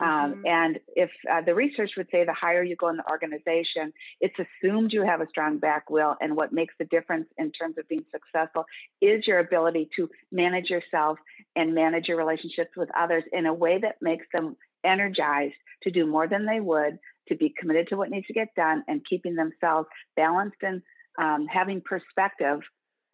Um, 0.00 0.08
mm-hmm. 0.08 0.46
And 0.46 0.80
if 0.94 1.10
uh, 1.30 1.40
the 1.42 1.54
research 1.54 1.90
would 1.96 2.08
say 2.10 2.24
the 2.24 2.32
higher 2.32 2.62
you 2.62 2.76
go 2.76 2.88
in 2.88 2.96
the 2.96 3.10
organization, 3.10 3.92
it's 4.20 4.34
assumed 4.38 4.92
you 4.92 5.04
have 5.04 5.20
a 5.20 5.28
strong 5.28 5.58
back 5.58 5.90
wheel. 5.90 6.14
And 6.20 6.36
what 6.36 6.52
makes 6.52 6.74
the 6.78 6.84
difference 6.84 7.26
in 7.36 7.50
terms 7.52 7.78
of 7.78 7.88
being 7.88 8.04
successful 8.12 8.64
is 9.00 9.26
your 9.26 9.40
ability 9.40 9.88
to 9.96 10.08
manage 10.30 10.70
yourself 10.70 11.18
and 11.56 11.74
manage 11.74 12.06
your 12.06 12.16
relationships 12.16 12.70
with 12.76 12.88
others 12.96 13.24
in 13.32 13.46
a 13.46 13.54
way 13.54 13.78
that 13.80 13.96
makes 14.00 14.26
them 14.32 14.56
energized 14.84 15.54
to 15.82 15.90
do 15.90 16.06
more 16.06 16.28
than 16.28 16.46
they 16.46 16.60
would, 16.60 16.98
to 17.28 17.34
be 17.34 17.52
committed 17.58 17.88
to 17.88 17.96
what 17.96 18.10
needs 18.10 18.26
to 18.26 18.32
get 18.32 18.54
done, 18.54 18.84
and 18.86 19.04
keeping 19.08 19.34
themselves 19.34 19.88
balanced 20.16 20.62
and 20.62 20.82
um, 21.18 21.46
having 21.52 21.80
perspective, 21.80 22.60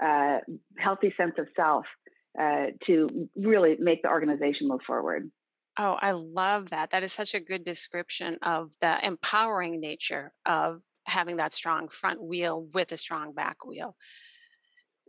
uh, 0.05 0.39
healthy 0.77 1.15
sense 1.17 1.35
of 1.39 1.47
self 1.57 1.87
uh, 2.39 2.67
to 2.87 3.29
really 3.37 3.77
make 3.79 4.03
the 4.03 4.09
organization 4.09 4.69
move 4.69 4.81
forward. 4.87 5.31
Oh, 5.77 5.95
I 6.01 6.13
love 6.13 6.71
that. 6.71 6.91
That 6.91 7.03
is 7.03 7.13
such 7.13 7.35
a 7.35 7.41
good 7.41 7.65
description 7.65 8.39
of 8.43 8.73
the 8.81 9.05
empowering 9.05 9.81
nature 9.81 10.33
of 10.47 10.83
having 11.07 11.37
that 11.39 11.53
strong 11.53 11.89
front 11.89 12.23
wheel 12.23 12.63
with 12.73 12.93
a 12.93 12.97
strong 12.97 13.33
back 13.35 13.65
wheel. 13.65 13.97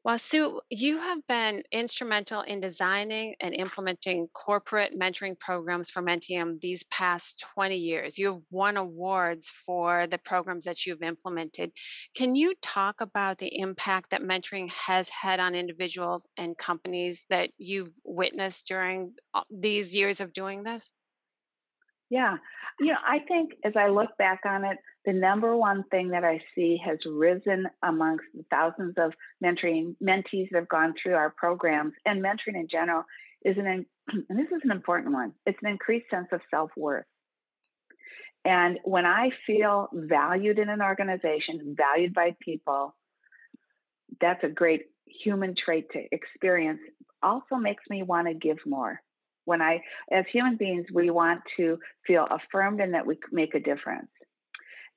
Well, 0.06 0.20
Sue, 0.20 0.62
you 0.70 1.00
have 1.00 1.26
been 1.26 1.64
instrumental 1.72 2.42
in 2.42 2.60
designing 2.60 3.34
and 3.42 3.56
implementing 3.56 4.28
corporate 4.34 4.94
mentoring 4.96 5.40
programs 5.40 5.90
for 5.90 6.04
Menttium 6.04 6.62
these 6.62 6.84
past 6.92 7.44
20 7.56 7.76
years. 7.76 8.20
You've 8.20 8.46
won 8.52 8.78
awards 8.78 9.50
for 9.50 10.06
the 10.06 10.20
programs 10.20 10.66
that 10.66 10.86
you've 10.86 11.02
implemented. 11.02 11.72
Can 12.16 12.36
you 12.36 12.54
talk 12.62 13.02
about 13.02 13.40
the 13.40 13.58
impact 13.58 14.12
that 14.12 14.22
mentoring 14.22 14.72
has 14.74 15.10
had 15.10 15.40
on 15.40 15.56
individuals 15.56 16.28
and 16.38 16.56
companies 16.56 17.26
that 17.32 17.50
you've 17.58 17.90
witnessed 18.04 18.68
during 18.68 19.12
uh, 19.34 19.42
these 19.50 19.96
years 19.96 20.22
of 20.22 20.34
doing 20.34 20.62
this? 20.62 20.94
Yeah. 22.12 22.38
You 22.80 22.94
know, 22.94 23.00
I 23.04 23.22
think 23.28 23.54
as 23.64 23.74
I 23.76 23.88
look 23.88 24.16
back 24.20 24.42
on 24.46 24.66
it, 24.66 24.78
the 25.06 25.14
number 25.14 25.56
one 25.56 25.84
thing 25.92 26.10
that 26.10 26.24
I 26.24 26.42
see 26.56 26.80
has 26.84 26.98
risen 27.06 27.68
amongst 27.84 28.26
the 28.34 28.44
thousands 28.50 28.96
of 28.98 29.14
mentoring 29.44 29.96
mentees 30.04 30.50
that 30.52 30.60
have 30.60 30.70
gone 30.70 30.94
through 31.02 31.14
our 31.14 31.30
programs 31.30 31.94
and 32.06 32.24
mentoring 32.24 32.56
in 32.56 32.68
general 32.70 33.04
is 33.44 33.58
an, 33.58 33.86
and 34.30 34.40
this 34.40 34.48
is 34.48 34.62
an 34.64 34.72
important 34.72 35.14
one, 35.14 35.34
it's 35.46 35.60
an 35.62 35.70
increased 35.70 36.10
sense 36.10 36.28
of 36.32 36.42
self 36.50 36.72
worth. 36.76 37.06
And 38.44 38.80
when 38.84 39.06
I 39.06 39.30
feel 39.48 39.90
valued 39.92 40.60
in 40.60 40.70
an 40.70 40.82
organization, 40.82 41.76
valued 41.76 42.14
by 42.14 42.36
people, 42.40 42.96
that's 44.22 44.44
a 44.44 44.50
great 44.50 44.84
human 45.06 45.56
trait 45.56 45.88
to 45.94 46.04
experience. 46.12 46.80
Also 47.24 47.56
makes 47.56 47.84
me 47.90 48.04
want 48.04 48.28
to 48.28 48.34
give 48.36 48.58
more. 48.66 49.02
When 49.46 49.62
I, 49.62 49.82
as 50.12 50.26
human 50.32 50.58
beings, 50.58 50.86
we 50.94 51.10
want 51.10 51.42
to 51.58 51.80
feel 52.06 52.28
affirmed 52.30 52.82
and 52.82 52.94
that 52.94 53.06
we 53.06 53.18
make 53.32 53.56
a 53.56 53.60
difference. 53.60 54.10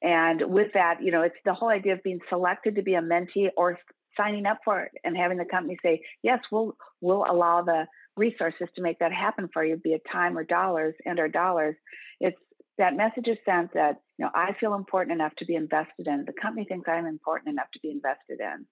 And 0.02 0.42
with 0.46 0.68
that, 0.74 1.02
you 1.02 1.10
know, 1.10 1.22
it's 1.22 1.34
the 1.44 1.54
whole 1.54 1.70
idea 1.70 1.94
of 1.94 2.02
being 2.02 2.20
selected 2.28 2.76
to 2.76 2.82
be 2.82 2.94
a 2.94 3.00
mentee 3.02 3.48
or 3.56 3.78
signing 4.16 4.46
up 4.46 4.58
for 4.64 4.82
it 4.82 4.92
and 5.04 5.16
having 5.16 5.38
the 5.38 5.44
company 5.44 5.78
say, 5.82 6.00
yes, 6.22 6.40
we'll 6.50 6.76
we'll 7.00 7.24
allow 7.28 7.62
the 7.62 7.86
resources 8.16 8.68
to 8.74 8.82
make 8.82 8.98
that 8.98 9.12
happen 9.12 9.48
for 9.52 9.64
you, 9.64 9.76
be 9.76 9.90
it 9.90 10.02
time 10.10 10.36
or 10.36 10.44
dollars 10.44 10.94
and 11.04 11.18
or 11.18 11.28
dollars. 11.28 11.76
It's 12.20 12.36
that 12.78 12.96
message 12.96 13.26
is 13.26 13.38
sent 13.44 13.74
that, 13.74 14.00
you 14.18 14.24
know, 14.24 14.30
I 14.34 14.54
feel 14.60 14.74
important 14.74 15.20
enough 15.20 15.32
to 15.38 15.44
be 15.44 15.56
invested 15.56 16.06
in. 16.06 16.24
The 16.26 16.32
company 16.40 16.64
thinks 16.64 16.88
I'm 16.88 17.06
important 17.06 17.52
enough 17.52 17.66
to 17.72 17.80
be 17.80 17.90
invested 17.90 18.40
in. 18.40 18.66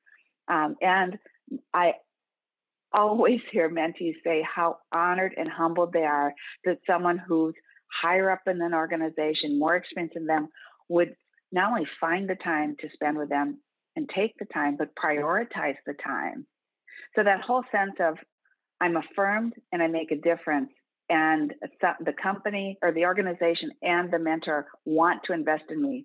Um, 0.48 0.76
and 0.80 1.18
I 1.74 1.94
always 2.92 3.40
hear 3.52 3.68
mentees 3.68 4.14
say 4.24 4.42
how 4.42 4.78
honored 4.92 5.34
and 5.36 5.48
humbled 5.48 5.92
they 5.92 6.04
are 6.04 6.32
that 6.64 6.78
someone 6.86 7.18
who's 7.18 7.54
higher 8.02 8.30
up 8.30 8.42
in 8.46 8.60
an 8.60 8.74
organization, 8.74 9.58
more 9.58 9.76
experienced 9.76 10.14
than 10.14 10.26
them, 10.26 10.48
would 10.88 11.14
not 11.52 11.70
only 11.70 11.86
find 12.00 12.28
the 12.28 12.36
time 12.36 12.76
to 12.80 12.88
spend 12.92 13.18
with 13.18 13.28
them 13.28 13.58
and 13.94 14.08
take 14.14 14.34
the 14.38 14.46
time, 14.46 14.76
but 14.76 14.94
prioritize 14.94 15.76
the 15.86 15.94
time. 16.04 16.46
So 17.14 17.22
that 17.22 17.40
whole 17.40 17.64
sense 17.72 17.94
of 18.00 18.16
I'm 18.80 18.96
affirmed 18.96 19.54
and 19.72 19.82
I 19.82 19.86
make 19.86 20.10
a 20.10 20.16
difference, 20.16 20.70
and 21.08 21.54
the 21.80 22.12
company 22.20 22.78
or 22.82 22.92
the 22.92 23.06
organization 23.06 23.70
and 23.82 24.12
the 24.12 24.18
mentor 24.18 24.66
want 24.84 25.22
to 25.24 25.32
invest 25.32 25.64
in 25.70 25.80
me 25.80 26.04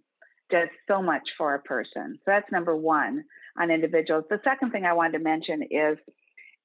does 0.50 0.70
so 0.88 1.02
much 1.02 1.24
for 1.38 1.56
a 1.56 1.62
person. 1.62 2.18
So 2.20 2.24
that's 2.28 2.52
number 2.52 2.76
one 2.76 3.24
on 3.58 3.72
individuals. 3.72 4.26
The 4.30 4.40
second 4.44 4.72
thing 4.72 4.86
I 4.86 4.94
wanted 4.94 5.18
to 5.18 5.24
mention 5.24 5.64
is 5.64 5.98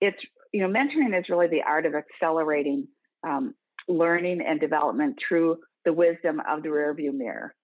it's 0.01 0.19
you 0.53 0.61
know 0.61 0.69
mentoring 0.69 1.19
is 1.19 1.29
really 1.29 1.49
the 1.49 1.63
art 1.67 1.87
of 1.87 1.95
accelerating 1.95 2.89
um, 3.27 3.55
learning 3.89 4.41
and 4.47 4.61
development 4.61 5.17
through 5.27 5.59
the 5.85 5.93
wisdom 5.93 6.41
of 6.49 6.63
the 6.63 6.69
rearview 6.69 7.13
mirror. 7.13 7.55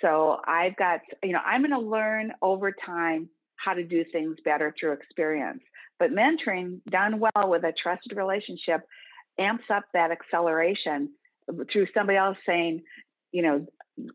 So 0.00 0.38
I've 0.46 0.76
got, 0.76 1.00
you 1.22 1.32
know, 1.32 1.40
I'm 1.44 1.60
going 1.62 1.72
to 1.72 1.86
learn 1.86 2.32
over 2.42 2.72
time 2.72 3.28
how 3.56 3.74
to 3.74 3.84
do 3.84 4.04
things 4.10 4.36
better 4.44 4.74
through 4.78 4.92
experience. 4.92 5.62
But 5.98 6.12
mentoring 6.12 6.80
done 6.90 7.20
well 7.20 7.48
with 7.48 7.64
a 7.64 7.74
trusted 7.82 8.16
relationship 8.16 8.80
amps 9.38 9.64
up 9.72 9.84
that 9.92 10.10
acceleration 10.10 11.10
uh, 11.48 11.64
through 11.72 11.86
somebody 11.94 12.16
else 12.16 12.38
saying, 12.46 12.82
you 13.32 13.42
know, 13.42 13.66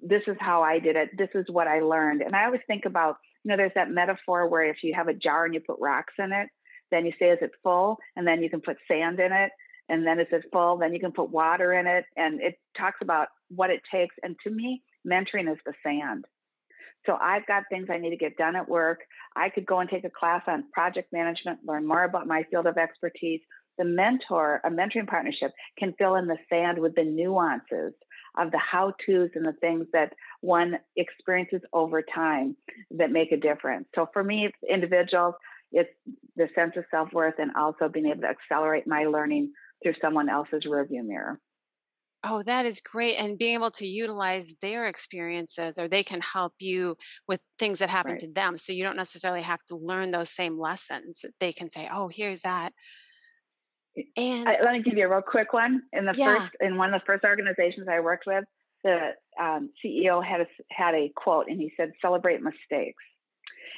this 0.02 0.24
is 0.28 0.36
how 0.40 0.64
I 0.64 0.80
did 0.80 0.96
it. 0.96 1.10
This 1.18 1.30
is 1.36 1.46
what 1.50 1.68
I 1.68 1.80
learned. 1.80 2.22
And 2.22 2.36
I 2.36 2.46
always 2.46 2.62
think 2.66 2.86
about, 2.86 3.18
you 3.44 3.50
know, 3.50 3.58
there's 3.58 3.72
that 3.76 3.92
metaphor 3.92 4.50
where 4.50 4.66
if 4.66 4.78
you 4.82 4.94
have 4.96 5.08
a 5.08 5.14
jar 5.14 5.46
and 5.46 5.54
you 5.54 5.60
put 5.60 5.78
rocks 5.80 6.14
in 6.18 6.32
it, 6.32 6.50
then 6.92 7.06
you 7.06 7.14
say, 7.20 7.28
is 7.28 7.40
it 7.42 7.52
full? 7.62 7.98
And 8.16 8.28
then 8.28 8.42
you 8.42 8.50
can 8.50 8.62
put 8.62 8.78
sand 8.88 9.20
in 9.20 9.32
it. 9.32 9.52
And 9.90 10.06
then 10.06 10.20
is 10.20 10.28
it 10.32 10.46
full? 10.52 10.78
Then 10.78 10.94
you 10.94 11.00
can 11.00 11.12
put 11.12 11.30
water 11.30 11.74
in 11.74 11.86
it. 11.86 12.06
And 12.16 12.42
it 12.42 12.60
talks 12.76 12.98
about 13.02 13.28
what 13.50 13.70
it 13.70 13.82
takes. 13.92 14.16
And 14.24 14.36
to 14.44 14.50
me, 14.50 14.82
mentoring 15.06 15.52
is 15.52 15.60
the 15.66 15.74
sand. 15.84 16.26
So 17.06 17.18
I've 17.22 17.46
got 17.46 17.64
things 17.70 17.88
I 17.90 17.98
need 17.98 18.10
to 18.12 18.18
get 18.18 18.38
done 18.38 18.56
at 18.56 18.68
work. 18.68 19.00
I 19.36 19.50
could 19.50 19.66
go 19.66 19.80
and 19.80 19.90
take 19.90 20.06
a 20.06 20.10
class 20.10 20.42
on 20.48 20.64
project 20.74 21.14
management, 21.14 21.60
learn 21.66 21.88
more 21.88 22.04
about 22.04 22.28
my 22.28 22.44
field 22.50 22.66
of 22.66 22.78
expertise. 22.78 23.42
The 23.78 23.86
mentor, 23.86 24.62
a 24.64 24.70
mentoring 24.70 25.08
partnership, 25.08 25.52
can 25.78 25.94
fill 26.00 26.16
in 26.16 26.28
the 26.28 26.38
sand 26.50 26.80
with 26.80 26.96
the 26.96 27.04
nuances 27.04 27.94
of 28.38 28.52
the 28.52 28.58
how 28.58 28.94
to's 29.06 29.30
and 29.36 29.46
the 29.46 29.54
things 29.54 29.86
that 29.94 30.14
one 30.42 30.80
experiences 30.96 31.62
over 31.74 32.02
time 32.02 32.56
that 32.92 33.12
make 33.12 33.32
a 33.32 33.38
difference. 33.38 33.88
So 33.96 34.08
for 34.14 34.24
me, 34.24 34.46
it's 34.48 34.72
individuals, 34.74 35.36
it's 35.72 35.90
the 36.36 36.48
sense 36.56 36.74
of 36.78 36.86
self 36.90 37.12
worth 37.14 37.36
and 37.38 37.52
also 37.56 37.90
being 37.90 38.08
able 38.08 38.22
to 38.22 38.28
accelerate 38.28 38.88
my 38.88 39.06
learning 39.06 39.52
through 39.84 39.96
someone 40.02 40.30
else's 40.30 40.64
rearview 40.66 41.06
mirror. 41.06 41.40
Oh, 42.28 42.42
that 42.44 42.66
is 42.66 42.82
great. 42.82 43.16
And 43.16 43.38
being 43.38 43.54
able 43.54 43.72
to 43.72 43.86
utilize 43.86 44.56
their 44.62 44.88
experiences 44.88 45.78
or 45.78 45.88
they 45.88 46.04
can 46.04 46.22
help 46.22 46.54
you 46.60 46.98
with 47.28 47.40
things 47.60 47.80
that 47.80 47.90
happen 47.90 48.14
Right. 48.14 48.20
to 48.22 48.32
them. 48.32 48.58
So 48.58 48.74
you 48.74 48.84
don't 48.84 48.98
necessarily 48.98 49.44
have 49.44 49.64
to 49.66 49.78
learn 49.78 50.12
those 50.12 50.32
same 50.32 50.60
lessons. 50.60 51.24
They 51.40 51.52
can 51.52 51.70
say, 51.70 51.88
oh, 51.92 52.08
here's 52.08 52.42
that. 52.42 52.74
And 54.18 54.50
I, 54.50 54.60
let 54.62 54.74
me 54.74 54.82
give 54.82 54.98
you 54.98 55.06
a 55.06 55.10
real 55.10 55.22
quick 55.22 55.54
one. 55.54 55.84
In 55.94 56.06
the 56.06 56.14
yeah. 56.18 56.40
first, 56.40 56.56
in 56.60 56.78
one 56.78 56.94
of 56.94 57.00
the 57.00 57.06
first 57.06 57.24
organizations 57.24 57.88
I 57.90 58.00
worked 58.00 58.26
with, 58.26 58.44
the 58.84 59.12
um, 59.40 59.70
CEO 59.84 60.24
had 60.24 60.42
a, 60.42 60.48
had 60.70 60.96
a 60.96 61.12
quote, 61.16 61.46
and 61.48 61.60
he 61.60 61.72
said, 61.78 61.94
"Celebrate 62.02 62.42
mistakes." 62.42 63.04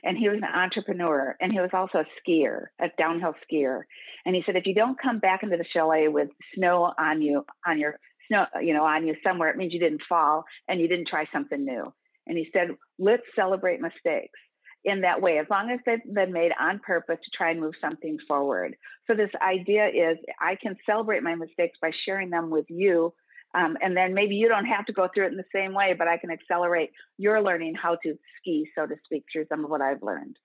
And 0.03 0.17
he 0.17 0.29
was 0.29 0.37
an 0.37 0.43
entrepreneur, 0.43 1.35
and 1.39 1.51
he 1.51 1.59
was 1.59 1.69
also 1.73 1.99
a 1.99 2.05
skier, 2.19 2.67
a 2.79 2.87
downhill 2.97 3.35
skier. 3.49 3.81
And 4.25 4.35
he 4.35 4.43
said, 4.45 4.55
if 4.55 4.65
you 4.65 4.75
don't 4.75 4.99
come 4.99 5.19
back 5.19 5.41
into 5.43 5.57
the 5.57 5.65
chalet 5.73 6.07
with 6.07 6.29
snow 6.53 6.93
on 6.99 7.21
you, 7.21 7.45
on 7.65 7.79
your 7.79 7.99
snow, 8.27 8.45
you 8.61 8.73
know, 8.73 8.83
on 8.83 9.07
you 9.07 9.15
somewhere, 9.23 9.49
it 9.49 9.57
means 9.57 9.73
you 9.73 9.79
didn't 9.79 10.01
fall 10.07 10.45
and 10.67 10.79
you 10.79 10.87
didn't 10.87 11.07
try 11.07 11.25
something 11.33 11.63
new. 11.63 11.93
And 12.25 12.37
he 12.37 12.49
said, 12.51 12.75
let's 12.99 13.23
celebrate 13.35 13.81
mistakes 13.81 14.39
in 14.83 15.01
that 15.01 15.21
way, 15.21 15.37
as 15.37 15.47
long 15.49 15.69
as 15.69 15.79
they've 15.85 16.13
been 16.13 16.31
made 16.31 16.51
on 16.59 16.79
purpose 16.79 17.17
to 17.23 17.37
try 17.37 17.51
and 17.51 17.59
move 17.59 17.73
something 17.81 18.17
forward. 18.27 18.75
So 19.05 19.15
this 19.15 19.31
idea 19.41 19.87
is 19.87 20.17
I 20.39 20.55
can 20.55 20.77
celebrate 20.85 21.23
my 21.23 21.35
mistakes 21.35 21.77
by 21.81 21.91
sharing 22.05 22.29
them 22.29 22.49
with 22.49 22.65
you. 22.69 23.13
Um, 23.53 23.77
and 23.81 23.97
then 23.97 24.13
maybe 24.13 24.35
you 24.35 24.47
don't 24.47 24.65
have 24.65 24.85
to 24.85 24.93
go 24.93 25.09
through 25.13 25.25
it 25.25 25.31
in 25.31 25.37
the 25.37 25.43
same 25.53 25.73
way, 25.73 25.95
but 25.97 26.07
I 26.07 26.17
can 26.17 26.31
accelerate 26.31 26.91
your 27.17 27.41
learning 27.41 27.75
how 27.75 27.97
to 28.03 28.17
ski, 28.37 28.69
so 28.75 28.85
to 28.85 28.95
speak, 29.03 29.25
through 29.31 29.47
some 29.49 29.63
of 29.63 29.69
what 29.69 29.81
I've 29.81 30.03
learned. 30.03 30.37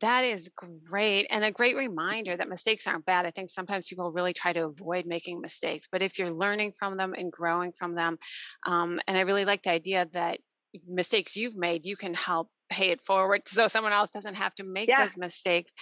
That 0.00 0.24
is 0.24 0.50
great. 0.50 1.26
And 1.30 1.44
a 1.44 1.50
great 1.50 1.76
reminder 1.76 2.36
that 2.36 2.48
mistakes 2.48 2.86
aren't 2.86 3.06
bad. 3.06 3.26
I 3.26 3.30
think 3.30 3.50
sometimes 3.50 3.88
people 3.88 4.12
really 4.12 4.32
try 4.34 4.52
to 4.52 4.64
avoid 4.66 5.06
making 5.06 5.40
mistakes, 5.40 5.88
but 5.90 6.02
if 6.02 6.18
you're 6.18 6.32
learning 6.32 6.72
from 6.78 6.96
them 6.96 7.14
and 7.14 7.32
growing 7.32 7.72
from 7.72 7.94
them, 7.94 8.18
um, 8.66 9.00
and 9.06 9.16
I 9.16 9.20
really 9.22 9.44
like 9.44 9.62
the 9.62 9.70
idea 9.70 10.06
that 10.12 10.40
mistakes 10.86 11.36
you've 11.36 11.56
made, 11.56 11.86
you 11.86 11.96
can 11.96 12.14
help 12.14 12.50
pay 12.68 12.90
it 12.90 13.00
forward 13.00 13.42
so 13.46 13.66
someone 13.66 13.92
else 13.92 14.12
doesn't 14.12 14.34
have 14.34 14.54
to 14.54 14.64
make 14.64 14.88
yeah. 14.88 15.02
those 15.02 15.16
mistakes. 15.16 15.72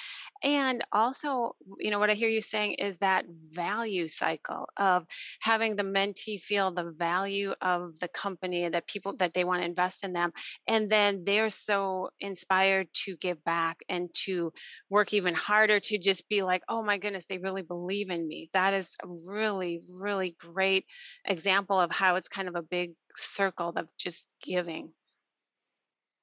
And 0.42 0.84
also 0.92 1.56
you 1.80 1.90
know 1.90 1.98
what 1.98 2.10
i 2.10 2.14
hear 2.14 2.28
you 2.28 2.40
saying 2.40 2.74
is 2.74 2.98
that 2.98 3.24
value 3.52 4.08
cycle 4.08 4.68
of 4.76 5.04
having 5.40 5.76
the 5.76 5.82
mentee 5.82 6.40
feel 6.40 6.70
the 6.70 6.90
value 6.90 7.54
of 7.60 7.98
the 7.98 8.08
company 8.08 8.68
that 8.68 8.86
people 8.86 9.16
that 9.16 9.34
they 9.34 9.44
want 9.44 9.62
to 9.62 9.66
invest 9.66 10.04
in 10.04 10.12
them 10.12 10.32
and 10.68 10.90
then 10.90 11.24
they're 11.24 11.50
so 11.50 12.10
inspired 12.20 12.88
to 12.92 13.16
give 13.16 13.42
back 13.44 13.78
and 13.88 14.10
to 14.14 14.52
work 14.90 15.12
even 15.12 15.34
harder 15.34 15.80
to 15.80 15.98
just 15.98 16.28
be 16.28 16.42
like 16.42 16.62
oh 16.68 16.82
my 16.82 16.98
goodness 16.98 17.26
they 17.26 17.38
really 17.38 17.62
believe 17.62 18.10
in 18.10 18.26
me. 18.26 18.48
That 18.52 18.74
is 18.74 18.96
a 19.02 19.08
really 19.08 19.80
really 19.90 20.36
great 20.38 20.84
example 21.24 21.80
of 21.80 21.92
how 21.92 22.16
it's 22.16 22.28
kind 22.28 22.48
of 22.48 22.56
a 22.56 22.62
big 22.62 22.92
circle 23.14 23.72
of 23.76 23.88
just 23.98 24.34
giving 24.42 24.90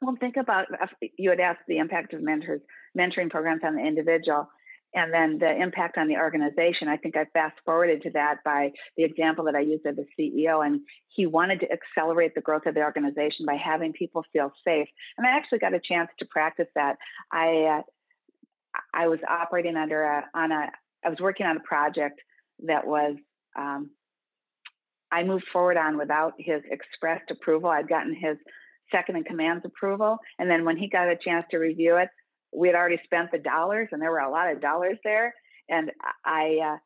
well, 0.04 0.18
think 0.20 0.38
about 0.38 0.68
you 1.18 1.30
had 1.30 1.40
asked 1.40 1.62
the 1.68 1.78
impact 1.78 2.14
of 2.14 2.22
mentors, 2.22 2.62
mentoring 2.98 3.30
programs 3.30 3.62
on 3.64 3.76
the 3.76 3.82
individual, 3.82 4.50
and 4.94 5.14
then 5.14 5.40
the 5.40 5.62
impact 5.62 5.98
on 5.98 6.08
the 6.08 6.18
organization. 6.18 6.88
I 6.88 6.98
think 6.98 7.16
I 7.16 7.26
fast 7.34 7.56
forwarded 7.66 8.02
to 8.04 8.12
that 8.12 8.38
by 8.44 8.72
the 8.98 9.04
example 9.04 9.46
that 9.46 9.56
I 9.56 9.62
used 9.62 9.86
of 9.86 9.96
the 9.96 10.06
CEO, 10.20 10.66
and 10.66 10.82
he 11.08 11.26
wanted 11.26 11.62
to 11.62 11.68
accelerate 11.72 12.36
the 12.36 12.42
growth 12.42 12.66
of 12.66 12.76
the 12.76 12.84
organization 12.84 13.46
by 13.46 13.56
having 13.56 13.94
people 13.94 14.24
feel 14.34 14.52
safe. 14.66 14.88
And 15.18 15.26
I 15.26 15.32
actually 15.32 15.60
got 15.60 15.74
a 15.74 15.80
chance 15.80 16.10
to 16.20 16.26
practice 16.26 16.68
that. 16.76 16.98
I 17.32 17.80
uh, 17.80 18.80
I 18.94 19.08
was 19.08 19.20
operating 19.28 19.78
under 19.78 20.04
a 20.04 20.26
on 20.34 20.52
a 20.52 20.70
I 21.06 21.10
was 21.10 21.20
working 21.20 21.46
on 21.46 21.58
a 21.58 21.62
project 21.62 22.20
that 22.66 22.86
was 22.86 23.16
um, 23.58 23.90
I 25.12 25.24
moved 25.24 25.46
forward 25.54 25.78
on 25.78 25.98
without 25.98 26.34
his 26.38 26.62
expressed 26.70 27.30
approval. 27.30 27.70
I'd 27.70 27.88
gotten 27.88 28.16
his 28.16 28.38
second 28.94 29.18
in 29.18 29.24
command's 29.24 29.66
approval. 29.66 30.18
And 30.40 30.50
then 30.50 30.64
when 30.64 30.78
he 30.78 30.88
got 30.88 31.10
a 31.10 31.18
chance 31.18 31.46
to 31.52 31.58
review 31.58 31.98
it, 31.98 32.10
we 32.56 32.68
had 32.68 32.76
already 32.76 33.00
spent 33.04 33.32
the 33.32 33.40
dollars, 33.40 33.90
and 33.92 34.02
there 34.02 34.12
were 34.12 34.20
a 34.20 34.30
lot 34.30 34.52
of 34.52 34.62
dollars 34.62 34.98
there. 35.04 35.34
And 35.70 35.92
I 36.24 36.60
uh, 36.64 36.78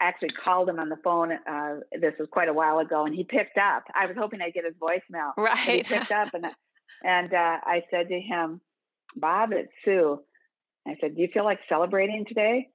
actually 0.00 0.30
called 0.44 0.68
him 0.68 0.78
on 0.78 0.88
the 0.88 0.96
phone. 1.04 1.32
Uh, 1.32 1.76
this 1.92 2.14
was 2.18 2.28
quite 2.30 2.48
a 2.48 2.52
while 2.52 2.78
ago, 2.80 3.06
and 3.06 3.14
he 3.14 3.24
picked 3.24 3.56
up. 3.56 3.84
I 3.94 4.06
was 4.06 4.16
hoping 4.18 4.40
I'd 4.40 4.54
get 4.54 4.64
his 4.64 4.74
voicemail. 4.74 5.32
Right. 5.36 5.58
he 5.58 5.82
picked 5.82 6.12
up, 6.12 6.34
and 6.34 6.46
and 7.04 7.32
uh, 7.32 7.56
I 7.62 7.82
said 7.90 8.08
to 8.08 8.20
him, 8.20 8.60
"Bob, 9.16 9.52
it's 9.52 9.72
Sue." 9.84 10.20
I 10.86 10.96
said, 11.00 11.14
"Do 11.14 11.22
you 11.22 11.28
feel 11.32 11.44
like 11.44 11.60
celebrating 11.68 12.24
today?" 12.26 12.68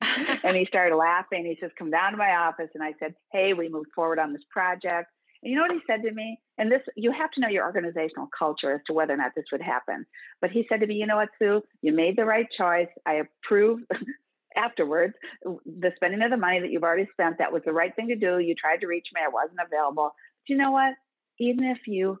and 0.44 0.56
he 0.56 0.66
started 0.66 0.94
laughing. 0.94 1.44
He 1.44 1.58
says, 1.60 1.72
"Come 1.78 1.90
down 1.90 2.12
to 2.12 2.18
my 2.18 2.36
office." 2.36 2.70
And 2.74 2.84
I 2.84 2.92
said, 3.00 3.14
"Hey, 3.32 3.54
we 3.54 3.68
moved 3.68 3.90
forward 3.94 4.18
on 4.18 4.32
this 4.32 4.44
project. 4.50 5.08
And 5.42 5.50
you 5.50 5.56
know 5.56 5.62
what 5.62 5.72
he 5.72 5.80
said 5.86 6.02
to 6.02 6.12
me? 6.12 6.40
And 6.58 6.70
this, 6.70 6.82
you 6.96 7.12
have 7.12 7.30
to 7.32 7.40
know 7.40 7.48
your 7.48 7.64
organizational 7.64 8.28
culture 8.36 8.74
as 8.74 8.80
to 8.86 8.92
whether 8.92 9.14
or 9.14 9.16
not 9.16 9.32
this 9.36 9.44
would 9.52 9.62
happen. 9.62 10.04
But 10.40 10.50
he 10.50 10.66
said 10.68 10.80
to 10.80 10.86
me, 10.86 10.94
you 10.94 11.06
know 11.06 11.16
what, 11.16 11.28
Sue, 11.38 11.62
you 11.82 11.92
made 11.92 12.16
the 12.16 12.24
right 12.24 12.46
choice. 12.56 12.88
I 13.06 13.22
approve 13.22 13.80
afterwards 14.56 15.14
the 15.44 15.92
spending 15.96 16.22
of 16.22 16.30
the 16.30 16.36
money 16.36 16.60
that 16.60 16.70
you've 16.70 16.82
already 16.82 17.08
spent. 17.12 17.38
That 17.38 17.52
was 17.52 17.62
the 17.64 17.72
right 17.72 17.94
thing 17.94 18.08
to 18.08 18.16
do. 18.16 18.38
You 18.38 18.54
tried 18.54 18.80
to 18.80 18.86
reach 18.86 19.06
me, 19.14 19.20
I 19.24 19.30
wasn't 19.30 19.60
available. 19.64 20.10
But 20.12 20.52
you 20.52 20.56
know 20.56 20.72
what? 20.72 20.94
Even 21.38 21.64
if 21.64 21.78
you, 21.86 22.18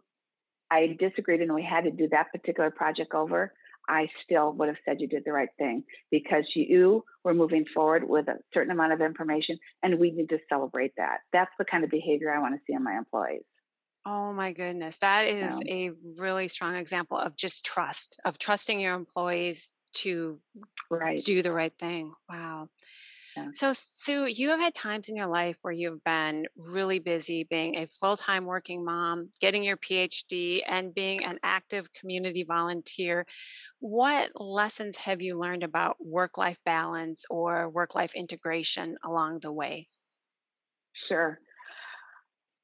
I 0.70 0.96
disagreed 0.98 1.40
and 1.40 1.54
we 1.54 1.64
had 1.64 1.84
to 1.84 1.90
do 1.90 2.08
that 2.10 2.30
particular 2.30 2.70
project 2.70 3.14
over, 3.14 3.52
I 3.88 4.08
still 4.22 4.52
would 4.52 4.68
have 4.68 4.76
said 4.84 5.00
you 5.00 5.08
did 5.08 5.24
the 5.24 5.32
right 5.32 5.48
thing 5.58 5.84
because 6.10 6.44
you 6.54 7.04
were 7.24 7.34
moving 7.34 7.64
forward 7.74 8.08
with 8.08 8.28
a 8.28 8.36
certain 8.52 8.70
amount 8.70 8.92
of 8.92 9.00
information, 9.00 9.58
and 9.82 9.98
we 9.98 10.10
need 10.10 10.28
to 10.28 10.38
celebrate 10.48 10.92
that. 10.96 11.18
That's 11.32 11.50
the 11.58 11.64
kind 11.64 11.84
of 11.84 11.90
behavior 11.90 12.32
I 12.32 12.40
want 12.40 12.54
to 12.54 12.60
see 12.66 12.74
in 12.74 12.84
my 12.84 12.96
employees. 12.96 13.42
Oh 14.04 14.32
my 14.32 14.52
goodness. 14.52 14.98
That 14.98 15.26
is 15.26 15.60
a 15.66 15.90
really 16.16 16.48
strong 16.48 16.76
example 16.76 17.18
of 17.18 17.36
just 17.36 17.64
trust, 17.64 18.18
of 18.24 18.38
trusting 18.38 18.80
your 18.80 18.94
employees 18.94 19.76
to 19.94 20.38
right. 20.90 21.20
do 21.24 21.42
the 21.42 21.52
right 21.52 21.72
thing. 21.78 22.14
Wow. 22.28 22.68
So, 23.54 23.72
Sue, 23.72 24.26
you 24.26 24.50
have 24.50 24.60
had 24.60 24.74
times 24.74 25.08
in 25.08 25.16
your 25.16 25.26
life 25.26 25.58
where 25.62 25.72
you've 25.72 26.02
been 26.04 26.46
really 26.56 26.98
busy 26.98 27.44
being 27.44 27.76
a 27.76 27.86
full 27.86 28.16
time 28.16 28.44
working 28.44 28.84
mom, 28.84 29.30
getting 29.40 29.64
your 29.64 29.76
PhD, 29.76 30.62
and 30.66 30.94
being 30.94 31.24
an 31.24 31.38
active 31.42 31.92
community 31.92 32.44
volunteer. 32.44 33.26
What 33.80 34.30
lessons 34.40 34.96
have 34.98 35.22
you 35.22 35.38
learned 35.38 35.62
about 35.62 35.96
work 36.00 36.38
life 36.38 36.58
balance 36.64 37.24
or 37.30 37.68
work 37.68 37.94
life 37.94 38.14
integration 38.14 38.96
along 39.02 39.40
the 39.40 39.52
way? 39.52 39.88
Sure. 41.08 41.38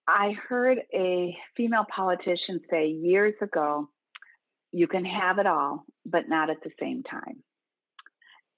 I 0.06 0.34
heard 0.48 0.78
a 0.92 1.36
female 1.56 1.86
politician 1.88 2.60
say 2.70 2.88
years 2.88 3.34
ago 3.40 3.88
you 4.72 4.88
can 4.88 5.04
have 5.04 5.38
it 5.38 5.46
all, 5.46 5.84
but 6.04 6.28
not 6.28 6.50
at 6.50 6.62
the 6.62 6.70
same 6.80 7.04
time. 7.04 7.42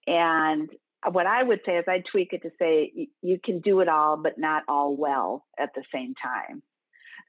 And 0.07 0.71
what 1.11 1.27
I 1.27 1.43
would 1.43 1.61
say 1.65 1.77
is 1.77 1.85
I'd 1.89 2.05
tweak 2.11 2.33
it 2.33 2.43
to 2.43 2.51
say 2.59 3.09
you 3.23 3.39
can 3.43 3.61
do 3.61 3.81
it 3.81 3.89
all, 3.89 4.17
but 4.17 4.39
not 4.39 4.63
all 4.69 4.97
well 4.97 5.45
at 5.59 5.71
the 5.75 5.83
same 5.93 6.15
time. 6.23 6.63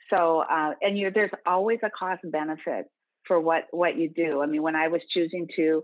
So, 0.10 0.40
uh, 0.50 0.72
and 0.82 0.98
you, 0.98 1.12
there's 1.12 1.32
always 1.46 1.80
a 1.84 1.90
cost 1.90 2.22
benefit 2.24 2.86
for 3.28 3.40
what 3.40 3.66
what 3.72 3.98
you 3.98 4.10
do. 4.10 4.42
I 4.42 4.46
mean, 4.46 4.62
when 4.62 4.76
I 4.76 4.88
was 4.88 5.02
choosing 5.14 5.48
to 5.58 5.84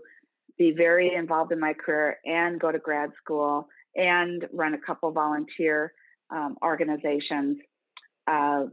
be 0.58 0.72
very 0.72 1.14
involved 1.14 1.52
in 1.52 1.60
my 1.60 1.74
career 1.74 2.18
and 2.24 2.60
go 2.60 2.72
to 2.72 2.78
grad 2.78 3.10
school 3.22 3.68
and 3.94 4.46
run 4.52 4.74
a 4.74 4.78
couple 4.78 5.10
volunteer 5.12 5.92
um, 6.30 6.56
organizations, 6.64 7.58
uh, 8.26 8.64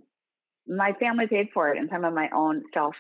my 0.68 0.94
family 0.94 1.28
paid 1.28 1.50
for 1.54 1.70
it, 1.70 1.78
and 1.78 1.90
some 1.92 2.06
of 2.06 2.14
my 2.14 2.30
own 2.34 2.64
self 2.74 2.96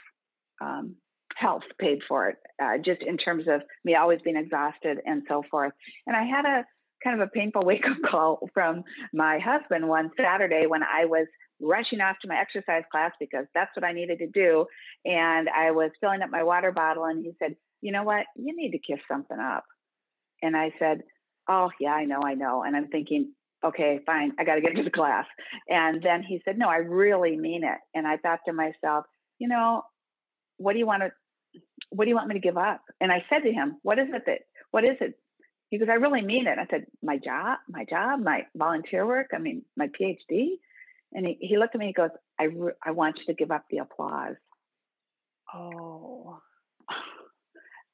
um, 0.59 0.95
health 1.37 1.63
paid 1.79 1.99
for 2.07 2.29
it, 2.29 2.37
uh, 2.61 2.77
just 2.83 3.01
in 3.01 3.17
terms 3.17 3.45
of 3.47 3.61
me 3.83 3.95
always 3.95 4.19
being 4.23 4.37
exhausted 4.37 4.99
and 5.05 5.23
so 5.27 5.43
forth. 5.49 5.73
And 6.07 6.15
I 6.15 6.23
had 6.23 6.45
a 6.45 6.65
kind 7.03 7.19
of 7.19 7.27
a 7.27 7.31
painful 7.31 7.61
wake 7.65 7.85
up 7.85 7.97
call 8.09 8.49
from 8.53 8.83
my 9.13 9.39
husband 9.39 9.87
one 9.87 10.11
Saturday 10.17 10.65
when 10.67 10.83
I 10.83 11.05
was 11.05 11.27
rushing 11.59 12.01
off 12.01 12.17
to 12.21 12.27
my 12.27 12.39
exercise 12.39 12.83
class 12.91 13.11
because 13.19 13.45
that's 13.53 13.71
what 13.75 13.85
I 13.85 13.93
needed 13.93 14.19
to 14.19 14.27
do. 14.27 14.65
And 15.05 15.47
I 15.49 15.71
was 15.71 15.91
filling 15.99 16.21
up 16.21 16.29
my 16.31 16.43
water 16.43 16.71
bottle, 16.71 17.05
and 17.05 17.23
he 17.23 17.31
said, 17.39 17.55
You 17.81 17.91
know 17.91 18.03
what? 18.03 18.25
You 18.35 18.55
need 18.55 18.71
to 18.71 18.79
kiss 18.79 19.01
something 19.09 19.39
up. 19.39 19.63
And 20.41 20.55
I 20.55 20.71
said, 20.79 21.01
Oh, 21.49 21.69
yeah, 21.79 21.93
I 21.93 22.05
know, 22.05 22.21
I 22.23 22.35
know. 22.35 22.63
And 22.63 22.75
I'm 22.75 22.87
thinking, 22.87 23.33
okay, 23.65 23.99
fine, 24.05 24.31
I 24.39 24.43
got 24.43 24.55
to 24.55 24.61
get 24.61 24.75
to 24.75 24.83
the 24.83 24.89
class. 24.89 25.25
And 25.69 26.01
then 26.01 26.23
he 26.23 26.41
said, 26.45 26.57
no, 26.57 26.67
I 26.67 26.77
really 26.77 27.37
mean 27.37 27.63
it. 27.63 27.77
And 27.93 28.07
I 28.07 28.17
thought 28.17 28.39
to 28.47 28.53
myself, 28.53 29.05
you 29.39 29.47
know, 29.47 29.83
what 30.61 30.73
do 30.73 30.79
you 30.79 30.85
want 30.85 31.01
to 31.03 31.11
what 31.89 32.05
do 32.05 32.09
you 32.09 32.15
want 32.15 32.29
me 32.29 32.35
to 32.35 32.39
give 32.39 32.57
up? 32.57 32.81
And 32.99 33.11
I 33.11 33.25
said 33.29 33.43
to 33.43 33.51
him, 33.51 33.77
what 33.83 33.99
is 33.99 34.07
it 34.13 34.23
that, 34.25 34.39
what 34.71 34.85
is 34.85 34.95
it? 35.01 35.13
He 35.69 35.77
goes, 35.77 35.89
I 35.89 35.95
really 35.95 36.21
mean 36.21 36.47
it. 36.47 36.57
I 36.57 36.65
said, 36.69 36.85
my 37.03 37.17
job, 37.17 37.59
my 37.69 37.85
job, 37.85 38.21
my 38.21 38.45
volunteer 38.55 39.05
work. 39.05 39.27
I 39.33 39.39
mean, 39.39 39.63
my 39.75 39.87
PhD. 39.87 40.51
And 41.13 41.25
he, 41.25 41.37
he 41.41 41.57
looked 41.57 41.75
at 41.75 41.79
me, 41.79 41.87
he 41.87 41.93
goes, 41.93 42.09
I, 42.39 42.45
re- 42.45 42.73
I 42.85 42.91
want 42.91 43.19
you 43.19 43.25
to 43.25 43.33
give 43.33 43.51
up 43.51 43.65
the 43.69 43.79
applause. 43.79 44.35
Oh. 45.53 46.37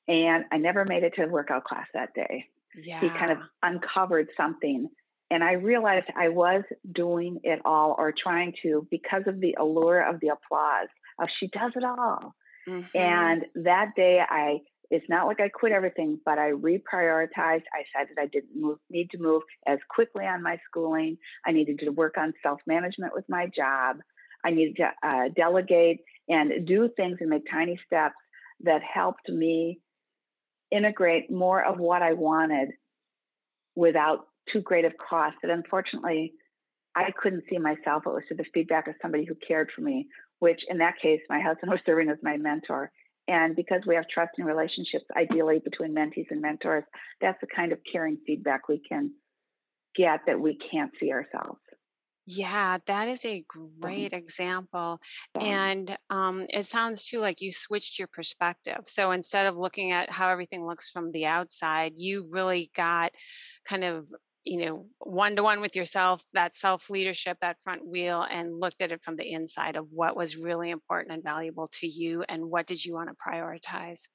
And 0.08 0.46
I 0.52 0.58
never 0.58 0.86
made 0.86 1.04
it 1.04 1.14
to 1.16 1.24
a 1.24 1.28
workout 1.28 1.64
class 1.64 1.88
that 1.94 2.14
day. 2.14 2.46
Yeah. 2.82 3.00
He 3.00 3.10
kind 3.10 3.32
of 3.32 3.40
uncovered 3.64 4.28
something. 4.38 4.90
And 5.30 5.44
I 5.44 5.54
realized 5.54 6.06
I 6.16 6.30
was 6.30 6.64
doing 6.94 7.40
it 7.44 7.60
all 7.66 7.96
or 7.98 8.14
trying 8.16 8.54
to 8.64 8.88
because 8.90 9.24
of 9.28 9.42
the 9.42 9.56
allure 9.60 10.02
of 10.02 10.20
the 10.20 10.30
applause 10.30 10.88
of 11.20 11.28
she 11.40 11.48
does 11.48 11.74
it 11.76 11.84
all. 11.84 12.36
Mm-hmm. 12.68 12.98
And 12.98 13.46
that 13.56 13.92
day, 13.96 14.22
I 14.28 14.60
it's 14.90 15.06
not 15.10 15.28
like 15.28 15.42
I 15.42 15.50
quit 15.50 15.74
everything, 15.74 16.20
but 16.24 16.38
I 16.38 16.52
reprioritized. 16.52 17.64
I 17.74 17.84
decided 17.84 18.18
I 18.20 18.28
didn't 18.28 18.56
move, 18.56 18.78
need 18.90 19.10
to 19.12 19.18
move 19.18 19.42
as 19.68 19.80
quickly 19.90 20.26
on 20.26 20.42
my 20.42 20.58
schooling. 20.70 21.18
I 21.46 21.52
needed 21.52 21.80
to 21.80 21.90
work 21.90 22.16
on 22.18 22.34
self 22.42 22.60
management 22.66 23.14
with 23.14 23.26
my 23.28 23.48
job. 23.56 23.98
I 24.46 24.52
needed 24.52 24.78
to 24.78 25.08
uh, 25.08 25.30
delegate 25.36 26.00
and 26.30 26.66
do 26.66 26.90
things 26.96 27.18
and 27.20 27.30
make 27.30 27.44
tiny 27.52 27.80
steps 27.86 28.16
that 28.62 28.82
helped 28.82 29.28
me 29.30 29.80
integrate 30.72 31.32
more 31.32 31.64
of 31.64 31.80
what 31.80 32.02
I 32.02 32.14
wanted 32.14 32.70
without 33.76 34.28
too 34.52 34.62
great 34.62 34.86
of 34.86 34.94
cost. 34.98 35.36
And 35.44 35.52
unfortunately, 35.52 36.34
I 36.96 37.12
couldn't 37.22 37.44
see 37.50 37.58
myself. 37.58 38.04
It 38.06 38.10
was 38.10 38.24
through 38.28 38.38
the 38.38 38.46
feedback 38.54 38.88
of 38.88 38.96
somebody 39.02 39.26
who 39.26 39.36
cared 39.48 39.70
for 39.76 39.82
me, 39.82 40.08
which 40.40 40.62
in 40.70 40.78
that 40.80 40.96
case, 41.02 41.22
my 41.30 41.40
husband 41.40 41.72
was 41.72 41.82
serving 41.86 42.10
as 42.10 42.18
my 42.22 42.38
mentor. 42.38 42.92
And 43.28 43.56
because 43.56 43.82
we 43.86 43.96
have 43.96 44.06
trusting 44.08 44.46
relationships, 44.46 45.06
ideally 45.16 45.60
between 45.60 45.94
mentees 45.94 46.28
and 46.30 46.42
mentors, 46.42 46.86
that's 47.20 47.40
the 47.42 47.48
kind 47.54 47.74
of 47.74 47.80
caring 47.92 48.18
feedback 48.26 48.70
we 48.70 48.82
can 48.88 49.12
get 49.98 50.22
that 50.28 50.40
we 50.40 50.58
can't 50.72 50.92
see 51.00 51.12
ourselves. 51.12 51.60
Yeah, 52.30 52.78
that 52.88 53.08
is 53.08 53.26
a 53.26 53.46
great 53.48 54.12
example. 54.12 55.00
And 55.40 55.98
um, 56.10 56.46
it 56.50 56.66
sounds 56.66 57.06
too 57.06 57.20
like 57.20 57.40
you 57.40 57.54
switched 57.54 57.98
your 57.98 58.10
perspective. 58.10 58.82
So 58.84 59.12
instead 59.12 59.46
of 59.46 59.56
looking 59.56 59.94
at 59.94 60.10
how 60.10 60.28
everything 60.28 60.66
looks 60.66 60.90
from 60.90 61.14
the 61.14 61.26
outside, 61.26 61.94
you 61.96 62.28
really 62.30 62.70
got 62.76 63.14
kind 63.64 63.86
of, 63.86 64.12
you 64.48 64.66
know, 64.66 64.86
one 65.00 65.36
to 65.36 65.44
one 65.44 65.62
with 65.62 65.76
yourself, 65.76 66.24
that 66.34 66.56
self 66.56 66.90
leadership, 66.90 67.38
that 67.42 67.62
front 67.62 67.86
wheel, 67.86 68.26
and 68.30 68.60
looked 68.60 68.82
at 68.82 68.92
it 68.92 69.04
from 69.04 69.16
the 69.16 69.32
inside 69.32 69.76
of 69.76 69.88
what 69.92 70.16
was 70.16 70.38
really 70.38 70.70
important 70.70 71.14
and 71.14 71.24
valuable 71.24 71.68
to 71.80 71.88
you 71.88 72.24
and 72.28 72.50
what 72.50 72.66
did 72.68 72.84
you 72.84 72.94
want 72.94 73.10
to 73.10 73.16
prioritize. 73.16 74.08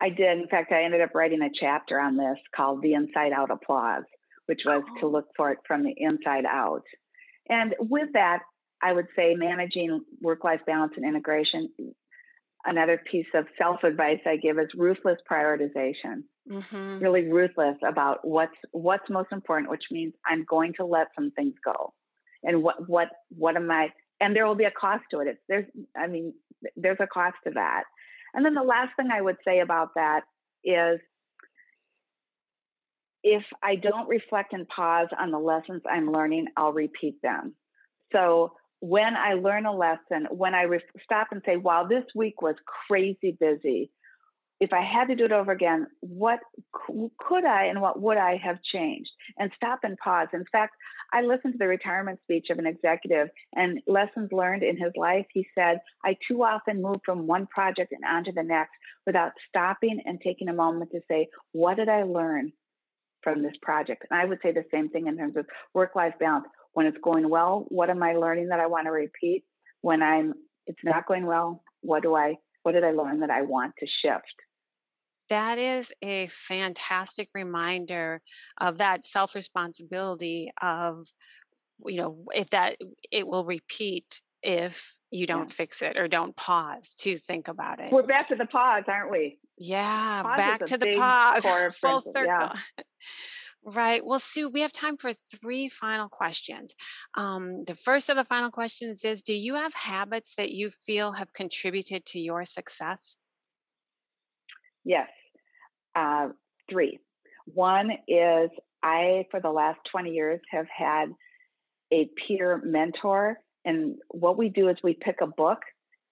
I 0.00 0.08
did. 0.08 0.38
In 0.38 0.48
fact, 0.48 0.72
I 0.72 0.84
ended 0.84 1.02
up 1.02 1.14
writing 1.14 1.42
a 1.42 1.50
chapter 1.52 2.00
on 2.00 2.16
this 2.16 2.38
called 2.56 2.80
The 2.82 2.94
Inside 2.94 3.32
Out 3.32 3.50
Applause 3.50 4.04
which 4.50 4.62
was 4.66 4.82
to 4.98 5.06
oh. 5.06 5.08
look 5.08 5.26
for 5.36 5.52
it 5.52 5.58
from 5.64 5.84
the 5.84 5.94
inside 5.96 6.44
out. 6.44 6.82
And 7.48 7.72
with 7.78 8.08
that, 8.14 8.40
I 8.82 8.92
would 8.92 9.06
say 9.14 9.36
managing 9.36 10.00
work 10.20 10.42
life 10.42 10.62
balance 10.66 10.94
and 10.96 11.06
integration. 11.06 11.68
Another 12.64 13.00
piece 13.10 13.26
of 13.34 13.46
self 13.56 13.84
advice 13.84 14.20
I 14.26 14.36
give 14.36 14.58
is 14.58 14.68
ruthless 14.74 15.18
prioritization. 15.30 16.24
Mm-hmm. 16.48 16.98
Really 16.98 17.28
ruthless 17.28 17.76
about 17.86 18.18
what's 18.22 18.56
what's 18.72 19.08
most 19.08 19.28
important, 19.32 19.70
which 19.70 19.84
means 19.90 20.12
I'm 20.26 20.44
going 20.48 20.74
to 20.74 20.84
let 20.84 21.08
some 21.14 21.30
things 21.30 21.54
go. 21.64 21.94
And 22.42 22.62
what 22.62 22.88
what 22.88 23.08
what 23.30 23.56
am 23.56 23.70
I? 23.70 23.88
And 24.20 24.36
there 24.36 24.46
will 24.46 24.54
be 24.54 24.64
a 24.64 24.70
cost 24.70 25.04
to 25.10 25.20
it. 25.20 25.28
It's, 25.28 25.40
there's 25.48 25.66
I 25.96 26.06
mean 26.06 26.34
there's 26.76 26.98
a 27.00 27.06
cost 27.06 27.36
to 27.44 27.52
that. 27.54 27.84
And 28.34 28.44
then 28.44 28.54
the 28.54 28.62
last 28.62 28.90
thing 28.96 29.08
I 29.12 29.22
would 29.22 29.38
say 29.44 29.60
about 29.60 29.94
that 29.94 30.20
is 30.62 31.00
if 33.22 33.42
I 33.62 33.76
don't 33.76 34.08
reflect 34.08 34.52
and 34.52 34.68
pause 34.68 35.08
on 35.18 35.30
the 35.30 35.38
lessons 35.38 35.82
I'm 35.90 36.12
learning, 36.12 36.46
I'll 36.56 36.72
repeat 36.72 37.20
them. 37.22 37.54
So 38.12 38.52
when 38.80 39.16
I 39.16 39.34
learn 39.34 39.66
a 39.66 39.74
lesson, 39.76 40.26
when 40.30 40.54
I 40.54 40.62
re- 40.62 40.80
stop 41.04 41.28
and 41.30 41.42
say, 41.44 41.56
wow, 41.56 41.86
this 41.86 42.04
week 42.14 42.42
was 42.42 42.56
crazy 42.88 43.36
busy, 43.38 43.90
if 44.58 44.74
I 44.74 44.82
had 44.82 45.08
to 45.08 45.14
do 45.14 45.24
it 45.24 45.32
over 45.32 45.52
again, 45.52 45.86
what 46.00 46.40
could 47.18 47.46
I 47.46 47.66
and 47.66 47.80
what 47.80 48.00
would 48.00 48.18
I 48.18 48.36
have 48.36 48.58
changed? 48.62 49.10
And 49.38 49.50
stop 49.56 49.80
and 49.84 49.96
pause. 49.96 50.28
In 50.34 50.44
fact, 50.52 50.74
I 51.12 51.22
listened 51.22 51.54
to 51.54 51.58
the 51.58 51.66
retirement 51.66 52.20
speech 52.22 52.48
of 52.50 52.58
an 52.58 52.66
executive 52.66 53.28
and 53.54 53.80
lessons 53.86 54.30
learned 54.32 54.62
in 54.62 54.76
his 54.76 54.92
life. 54.96 55.26
He 55.32 55.46
said, 55.54 55.80
I 56.04 56.16
too 56.28 56.42
often 56.42 56.82
move 56.82 57.00
from 57.04 57.26
one 57.26 57.46
project 57.46 57.92
and 57.92 58.04
onto 58.04 58.32
the 58.32 58.42
next 58.42 58.72
without 59.06 59.32
stopping 59.48 60.02
and 60.04 60.20
taking 60.20 60.48
a 60.48 60.54
moment 60.54 60.90
to 60.92 61.00
say, 61.08 61.28
what 61.52 61.78
did 61.78 61.88
I 61.88 62.02
learn? 62.02 62.52
from 63.22 63.42
this 63.42 63.52
project. 63.62 64.06
And 64.10 64.18
I 64.18 64.24
would 64.24 64.38
say 64.42 64.52
the 64.52 64.64
same 64.70 64.88
thing 64.88 65.06
in 65.06 65.16
terms 65.16 65.36
of 65.36 65.46
work 65.74 65.94
life 65.94 66.14
balance. 66.18 66.46
When 66.72 66.86
it's 66.86 66.98
going 67.02 67.28
well, 67.28 67.66
what 67.68 67.90
am 67.90 68.02
I 68.02 68.14
learning 68.14 68.48
that 68.48 68.60
I 68.60 68.66
want 68.66 68.86
to 68.86 68.90
repeat? 68.90 69.44
When 69.80 70.02
I'm 70.02 70.34
it's 70.66 70.78
not 70.84 71.06
going 71.06 71.26
well, 71.26 71.62
what 71.80 72.02
do 72.02 72.14
I 72.14 72.36
what 72.62 72.72
did 72.72 72.84
I 72.84 72.90
learn 72.90 73.20
that 73.20 73.30
I 73.30 73.42
want 73.42 73.74
to 73.80 73.86
shift? 74.02 74.24
That 75.28 75.58
is 75.58 75.92
a 76.02 76.26
fantastic 76.26 77.28
reminder 77.34 78.20
of 78.60 78.78
that 78.78 79.04
self 79.04 79.34
responsibility 79.34 80.52
of 80.60 81.06
you 81.86 81.98
know 81.98 82.24
if 82.34 82.50
that 82.50 82.76
it 83.10 83.26
will 83.26 83.44
repeat 83.44 84.20
if 84.42 84.98
you 85.10 85.26
don't 85.26 85.48
yeah. 85.48 85.54
fix 85.54 85.82
it 85.82 85.96
or 85.96 86.08
don't 86.08 86.34
pause 86.36 86.94
to 87.00 87.18
think 87.18 87.48
about 87.48 87.80
it. 87.80 87.92
We're 87.92 88.02
back 88.02 88.28
to 88.28 88.36
the 88.36 88.46
pause, 88.46 88.84
aren't 88.88 89.10
we? 89.10 89.38
Yeah, 89.58 90.22
pause 90.22 90.36
back 90.36 90.64
to 90.66 90.78
the 90.78 90.94
pause. 90.96 91.44
Full 91.80 92.00
circle. 92.00 92.24
Yeah. 92.24 92.52
Right. 93.64 94.04
Well, 94.04 94.18
Sue, 94.18 94.48
we 94.48 94.62
have 94.62 94.72
time 94.72 94.96
for 94.96 95.12
three 95.12 95.68
final 95.68 96.08
questions. 96.08 96.74
Um, 97.14 97.64
the 97.64 97.74
first 97.74 98.08
of 98.08 98.16
the 98.16 98.24
final 98.24 98.50
questions 98.50 99.04
is 99.04 99.22
Do 99.22 99.34
you 99.34 99.54
have 99.54 99.74
habits 99.74 100.34
that 100.36 100.50
you 100.50 100.70
feel 100.70 101.12
have 101.12 101.32
contributed 101.34 102.06
to 102.06 102.18
your 102.18 102.44
success? 102.44 103.18
Yes. 104.84 105.08
Uh, 105.94 106.28
three. 106.70 106.98
One 107.46 107.90
is 108.08 108.50
I, 108.82 109.26
for 109.30 109.40
the 109.40 109.50
last 109.50 109.80
20 109.92 110.10
years, 110.10 110.40
have 110.50 110.66
had 110.74 111.10
a 111.92 112.08
peer 112.26 112.62
mentor. 112.64 113.40
And 113.66 113.96
what 114.08 114.38
we 114.38 114.48
do 114.48 114.68
is 114.68 114.76
we 114.82 114.94
pick 114.94 115.16
a 115.20 115.26
book 115.26 115.58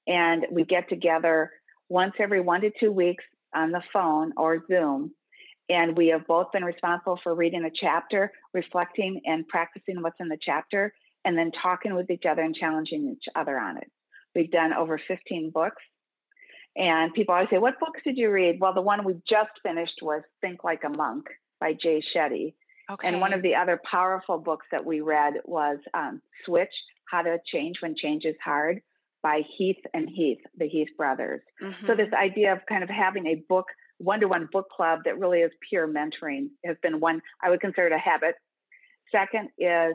and 0.06 0.44
we 0.50 0.64
get 0.64 0.90
together 0.90 1.50
once 1.88 2.12
every 2.18 2.40
one 2.40 2.61
to 2.61 2.70
two 2.78 2.92
weeks 2.92 3.24
on 3.54 3.70
the 3.70 3.82
phone 3.90 4.34
or 4.37 4.64
Zoom 4.66 5.12
and 5.68 5.96
we 5.96 6.09
have 6.09 6.26
both 6.26 6.52
been 6.52 6.64
responsible 6.64 7.18
for 7.22 7.35
reading 7.35 7.64
a 7.64 7.70
chapter, 7.70 8.33
reflecting 8.54 9.20
and 9.26 9.46
practicing 9.48 10.02
what's 10.02 10.20
in 10.20 10.28
the 10.28 10.38
chapter, 10.40 10.92
and 11.24 11.37
then 11.37 11.50
talking 11.62 11.94
with 11.94 12.11
each 12.11 12.24
other 12.28 12.42
and 12.42 12.54
challenging 12.54 13.11
each 13.12 13.24
other 13.35 13.59
on 13.59 13.76
it. 13.76 13.90
We've 14.35 14.50
done 14.50 14.72
over 14.72 15.00
15 15.09 15.50
books. 15.50 15.83
And 16.76 17.12
people 17.12 17.35
always 17.35 17.50
say, 17.50 17.59
What 17.59 17.81
books 17.81 18.00
did 18.04 18.16
you 18.16 18.31
read? 18.31 18.59
Well, 18.61 18.72
the 18.72 18.81
one 18.81 19.04
we 19.04 19.14
just 19.28 19.50
finished 19.62 19.98
was 20.00 20.22
Think 20.40 20.64
Like 20.64 20.85
a 20.85 20.88
Monk 20.88 21.26
by 21.61 21.72
Jay 21.72 22.02
Shetty. 22.14 22.54
Okay. 22.90 23.09
And 23.09 23.20
one 23.20 23.33
of 23.33 23.42
the 23.42 23.57
other 23.57 23.81
powerful 23.90 24.38
books 24.38 24.66
that 24.70 24.85
we 24.85 25.00
read 25.00 25.35
was 25.44 25.78
um, 25.92 26.22
Switch 26.46 26.72
How 27.11 27.22
to 27.22 27.38
Change 27.52 27.76
When 27.81 27.96
Change 27.96 28.24
is 28.24 28.37
Hard 28.42 28.81
by 29.22 29.42
Heath 29.57 29.85
and 29.92 30.09
Heath, 30.09 30.38
the 30.57 30.68
Heath 30.68 30.88
brothers. 30.96 31.40
Mm-hmm. 31.62 31.87
So, 31.87 31.96
this 31.96 32.12
idea 32.12 32.52
of 32.52 32.61
kind 32.68 32.83
of 32.83 32.88
having 32.88 33.26
a 33.26 33.42
book 33.48 33.66
one 33.98 34.20
to 34.20 34.28
one 34.28 34.48
book 34.52 34.68
club 34.74 35.00
that 35.04 35.18
really 35.18 35.40
is 35.40 35.50
pure 35.68 35.87
mentoring 35.87 36.48
has 36.64 36.76
been 36.82 37.00
one 37.00 37.20
I 37.42 37.50
would 37.50 37.61
consider 37.61 37.88
it 37.88 37.92
a 37.92 37.98
habit. 37.98 38.34
Second 39.12 39.50
is 39.58 39.94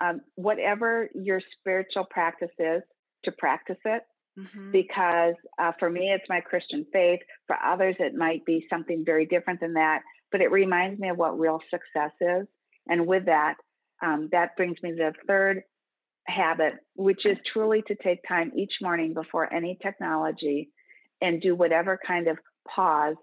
um, 0.00 0.20
whatever 0.34 1.08
your 1.14 1.40
spiritual 1.58 2.04
practice 2.10 2.50
is, 2.58 2.82
to 3.24 3.32
practice 3.32 3.78
it. 3.84 4.02
Mm-hmm. 4.38 4.72
Because 4.72 5.34
uh, 5.60 5.72
for 5.78 5.88
me, 5.88 6.10
it's 6.12 6.28
my 6.28 6.40
Christian 6.40 6.84
faith. 6.92 7.20
For 7.46 7.56
others, 7.56 7.94
it 8.00 8.14
might 8.14 8.44
be 8.44 8.66
something 8.68 9.04
very 9.04 9.26
different 9.26 9.60
than 9.60 9.74
that. 9.74 10.00
But 10.32 10.40
it 10.40 10.50
reminds 10.50 10.98
me 10.98 11.08
of 11.08 11.16
what 11.16 11.38
real 11.38 11.60
success 11.70 12.10
is. 12.20 12.46
And 12.88 13.06
with 13.06 13.26
that, 13.26 13.54
um, 14.02 14.28
that 14.32 14.56
brings 14.56 14.76
me 14.82 14.90
to 14.90 14.96
the 14.96 15.12
third 15.28 15.62
habit, 16.26 16.74
which 16.96 17.24
is 17.24 17.36
truly 17.52 17.82
to 17.86 17.94
take 17.94 18.26
time 18.26 18.50
each 18.56 18.72
morning 18.82 19.14
before 19.14 19.52
any 19.52 19.78
technology 19.80 20.70
and 21.20 21.40
do 21.40 21.54
whatever 21.54 21.98
kind 22.04 22.26
of 22.26 22.38
pause 22.68 23.16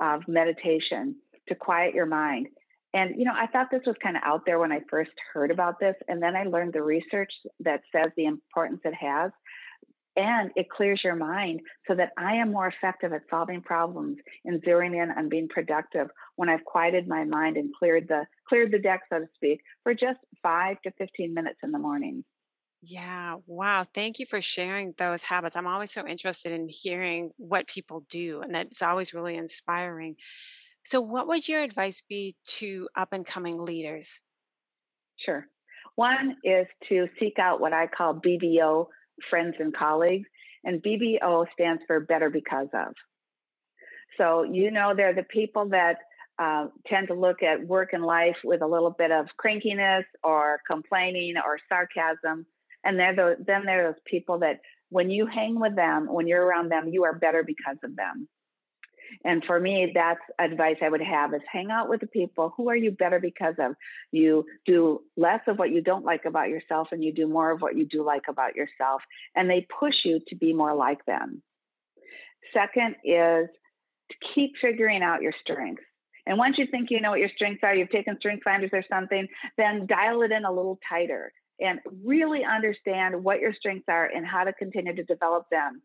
of 0.00 0.22
meditation 0.28 1.16
to 1.48 1.54
quiet 1.54 1.94
your 1.94 2.06
mind. 2.06 2.48
And, 2.92 3.14
you 3.16 3.24
know, 3.24 3.34
I 3.34 3.46
thought 3.46 3.68
this 3.70 3.82
was 3.86 3.96
kind 4.02 4.16
of 4.16 4.22
out 4.24 4.42
there 4.46 4.58
when 4.58 4.72
I 4.72 4.80
first 4.90 5.12
heard 5.32 5.50
about 5.50 5.78
this. 5.78 5.94
And 6.08 6.20
then 6.20 6.34
I 6.34 6.44
learned 6.44 6.72
the 6.72 6.82
research 6.82 7.32
that 7.60 7.82
says 7.92 8.10
the 8.16 8.24
importance 8.24 8.80
it 8.84 8.94
has. 8.94 9.30
And 10.16 10.50
it 10.56 10.68
clears 10.68 11.00
your 11.04 11.14
mind 11.14 11.60
so 11.86 11.94
that 11.94 12.10
I 12.18 12.34
am 12.34 12.50
more 12.50 12.66
effective 12.66 13.12
at 13.12 13.22
solving 13.30 13.62
problems 13.62 14.18
and 14.44 14.60
zeroing 14.62 15.00
in 15.00 15.10
on 15.16 15.28
being 15.28 15.48
productive 15.48 16.08
when 16.34 16.48
I've 16.48 16.64
quieted 16.64 17.06
my 17.06 17.24
mind 17.24 17.56
and 17.56 17.72
cleared 17.78 18.08
the 18.08 18.26
cleared 18.48 18.72
the 18.72 18.80
deck, 18.80 19.02
so 19.08 19.20
to 19.20 19.26
speak, 19.36 19.60
for 19.84 19.94
just 19.94 20.18
five 20.42 20.82
to 20.82 20.90
15 20.98 21.32
minutes 21.32 21.60
in 21.62 21.70
the 21.70 21.78
morning. 21.78 22.24
Yeah, 22.82 23.36
wow. 23.46 23.84
Thank 23.92 24.20
you 24.20 24.26
for 24.26 24.40
sharing 24.40 24.94
those 24.96 25.22
habits. 25.22 25.54
I'm 25.54 25.66
always 25.66 25.90
so 25.90 26.06
interested 26.06 26.52
in 26.52 26.66
hearing 26.68 27.30
what 27.36 27.66
people 27.66 28.04
do, 28.08 28.40
and 28.40 28.54
that's 28.54 28.80
always 28.80 29.12
really 29.12 29.36
inspiring. 29.36 30.16
So, 30.84 31.02
what 31.02 31.28
would 31.28 31.46
your 31.46 31.62
advice 31.62 32.02
be 32.08 32.36
to 32.58 32.88
up 32.96 33.12
and 33.12 33.26
coming 33.26 33.58
leaders? 33.58 34.22
Sure. 35.18 35.46
One 35.96 36.36
is 36.42 36.66
to 36.88 37.06
seek 37.18 37.38
out 37.38 37.60
what 37.60 37.74
I 37.74 37.86
call 37.86 38.14
BBO 38.14 38.86
friends 39.28 39.56
and 39.58 39.76
colleagues, 39.76 40.28
and 40.64 40.82
BBO 40.82 41.44
stands 41.52 41.82
for 41.86 42.00
better 42.00 42.30
because 42.30 42.68
of. 42.72 42.94
So, 44.16 44.44
you 44.44 44.70
know, 44.70 44.94
they're 44.96 45.14
the 45.14 45.22
people 45.24 45.68
that 45.68 45.96
uh, 46.38 46.68
tend 46.86 47.08
to 47.08 47.14
look 47.14 47.42
at 47.42 47.66
work 47.66 47.90
and 47.92 48.02
life 48.02 48.36
with 48.42 48.62
a 48.62 48.66
little 48.66 48.90
bit 48.90 49.10
of 49.10 49.26
crankiness 49.38 50.04
or 50.24 50.60
complaining 50.66 51.34
or 51.36 51.58
sarcasm 51.68 52.46
and 52.84 52.98
they're 52.98 53.36
then 53.38 53.64
there 53.64 53.86
are 53.86 53.92
those 53.92 54.02
people 54.06 54.38
that 54.40 54.60
when 54.90 55.10
you 55.10 55.26
hang 55.26 55.58
with 55.58 55.76
them, 55.76 56.06
when 56.10 56.26
you're 56.26 56.44
around 56.44 56.70
them, 56.70 56.88
you 56.88 57.04
are 57.04 57.14
better 57.14 57.42
because 57.44 57.76
of 57.84 57.96
them. 57.96 58.28
And 59.24 59.42
for 59.44 59.58
me, 59.58 59.92
that's 59.94 60.20
advice 60.38 60.76
I 60.82 60.88
would 60.88 61.00
have 61.00 61.34
is 61.34 61.40
hang 61.50 61.70
out 61.70 61.88
with 61.88 62.00
the 62.00 62.06
people 62.06 62.54
who 62.56 62.68
are 62.68 62.76
you 62.76 62.90
better 62.90 63.18
because 63.18 63.54
of. 63.58 63.74
You 64.12 64.44
do 64.66 65.00
less 65.16 65.40
of 65.46 65.58
what 65.58 65.70
you 65.70 65.80
don't 65.82 66.04
like 66.04 66.24
about 66.26 66.48
yourself 66.48 66.88
and 66.92 67.02
you 67.02 67.12
do 67.12 67.26
more 67.26 67.50
of 67.50 67.60
what 67.60 67.76
you 67.76 67.86
do 67.86 68.04
like 68.04 68.24
about 68.28 68.54
yourself. 68.56 69.02
And 69.34 69.50
they 69.50 69.66
push 69.78 69.94
you 70.04 70.20
to 70.28 70.36
be 70.36 70.52
more 70.52 70.74
like 70.74 71.04
them. 71.06 71.42
Second 72.54 72.96
is 73.04 73.48
to 74.10 74.16
keep 74.34 74.52
figuring 74.60 75.02
out 75.02 75.22
your 75.22 75.34
strengths. 75.40 75.82
And 76.26 76.38
once 76.38 76.56
you 76.58 76.66
think 76.70 76.90
you 76.90 77.00
know 77.00 77.10
what 77.10 77.20
your 77.20 77.30
strengths 77.34 77.62
are, 77.64 77.74
you've 77.74 77.90
taken 77.90 78.16
strength 78.18 78.44
finders 78.44 78.70
or 78.72 78.84
something, 78.88 79.26
then 79.56 79.86
dial 79.86 80.22
it 80.22 80.32
in 80.32 80.44
a 80.44 80.52
little 80.52 80.78
tighter 80.88 81.32
and 81.60 81.78
really 82.04 82.44
understand 82.44 83.22
what 83.22 83.40
your 83.40 83.52
strengths 83.54 83.86
are 83.88 84.06
and 84.06 84.26
how 84.26 84.44
to 84.44 84.52
continue 84.52 84.94
to 84.94 85.04
develop 85.04 85.46
them. 85.50 85.82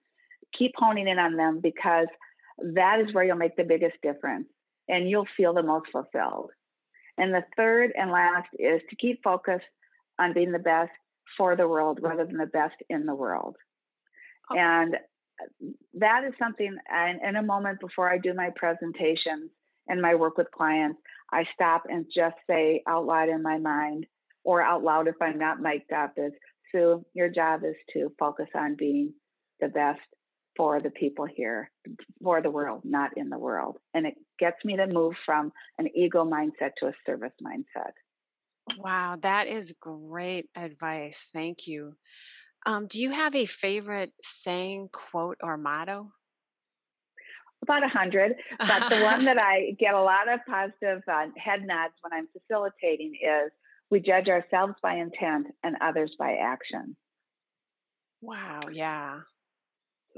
Keep 0.57 0.73
honing 0.77 1.07
in 1.07 1.19
on 1.19 1.35
them 1.35 1.59
because 1.61 2.07
that 2.73 2.99
is 3.01 3.13
where 3.13 3.25
you'll 3.25 3.35
make 3.35 3.57
the 3.57 3.63
biggest 3.63 3.95
difference 4.01 4.47
and 4.87 5.09
you'll 5.09 5.27
feel 5.35 5.53
the 5.53 5.63
most 5.63 5.87
fulfilled. 5.91 6.51
And 7.17 7.33
the 7.33 7.43
third 7.57 7.91
and 7.97 8.11
last 8.11 8.47
is 8.57 8.81
to 8.89 8.95
keep 8.95 9.21
focused 9.23 9.65
on 10.19 10.33
being 10.33 10.51
the 10.51 10.59
best 10.59 10.91
for 11.37 11.55
the 11.55 11.67
world 11.67 11.99
rather 12.01 12.25
than 12.25 12.37
the 12.37 12.45
best 12.45 12.75
in 12.89 13.05
the 13.05 13.15
world. 13.15 13.55
Oh. 14.51 14.57
And 14.57 14.95
that 15.95 16.23
is 16.23 16.33
something, 16.39 16.75
and 16.89 17.19
in 17.21 17.35
a 17.35 17.43
moment 17.43 17.79
before 17.79 18.11
I 18.11 18.17
do 18.17 18.33
my 18.33 18.51
presentations 18.55 19.49
and 19.87 20.01
my 20.01 20.15
work 20.15 20.37
with 20.37 20.51
clients, 20.51 20.99
I 21.31 21.45
stop 21.53 21.83
and 21.89 22.05
just 22.15 22.35
say 22.49 22.83
out 22.87 23.05
loud 23.05 23.29
in 23.29 23.41
my 23.41 23.57
mind 23.57 24.05
or 24.45 24.61
out 24.61 24.83
loud 24.83 25.07
if 25.07 25.15
I'm 25.21 25.39
not 25.39 25.59
mic'd 25.59 25.91
up 25.91 26.13
is 26.17 26.31
Sue, 26.71 27.03
your 27.13 27.29
job 27.29 27.63
is 27.65 27.75
to 27.93 28.13
focus 28.17 28.47
on 28.55 28.75
being 28.77 29.13
the 29.59 29.67
best 29.67 29.99
for 30.55 30.79
the 30.79 30.89
people 30.89 31.25
here, 31.25 31.69
for 32.23 32.41
the 32.41 32.49
world, 32.49 32.81
not 32.85 33.17
in 33.17 33.29
the 33.29 33.37
world. 33.37 33.77
And 33.93 34.05
it 34.05 34.15
gets 34.39 34.63
me 34.63 34.77
to 34.77 34.87
move 34.87 35.15
from 35.25 35.51
an 35.77 35.89
ego 35.95 36.23
mindset 36.23 36.71
to 36.77 36.87
a 36.87 36.93
service 37.05 37.33
mindset. 37.43 37.91
Wow, 38.77 39.17
that 39.21 39.47
is 39.47 39.75
great 39.79 40.47
advice. 40.55 41.27
Thank 41.33 41.67
you. 41.67 41.95
Um, 42.65 42.87
do 42.87 42.99
you 43.01 43.11
have 43.11 43.35
a 43.35 43.45
favorite 43.45 44.11
saying, 44.21 44.89
quote, 44.91 45.37
or 45.43 45.57
motto? 45.57 46.11
About 47.61 47.83
a 47.83 47.87
hundred, 47.87 48.35
but 48.59 48.89
the 48.89 49.03
one 49.03 49.25
that 49.25 49.37
I 49.39 49.75
get 49.79 49.93
a 49.93 50.01
lot 50.01 50.31
of 50.31 50.39
positive 50.47 51.03
uh, 51.11 51.27
head 51.37 51.65
nods 51.65 51.93
when 52.01 52.13
I'm 52.13 52.27
facilitating 52.27 53.15
is 53.15 53.51
we 53.91 53.99
judge 53.99 54.27
ourselves 54.27 54.73
by 54.81 54.95
intent 54.95 55.47
and 55.63 55.77
others 55.81 56.15
by 56.17 56.33
action. 56.33 56.95
Wow, 58.21 58.61
yeah. 58.71 59.19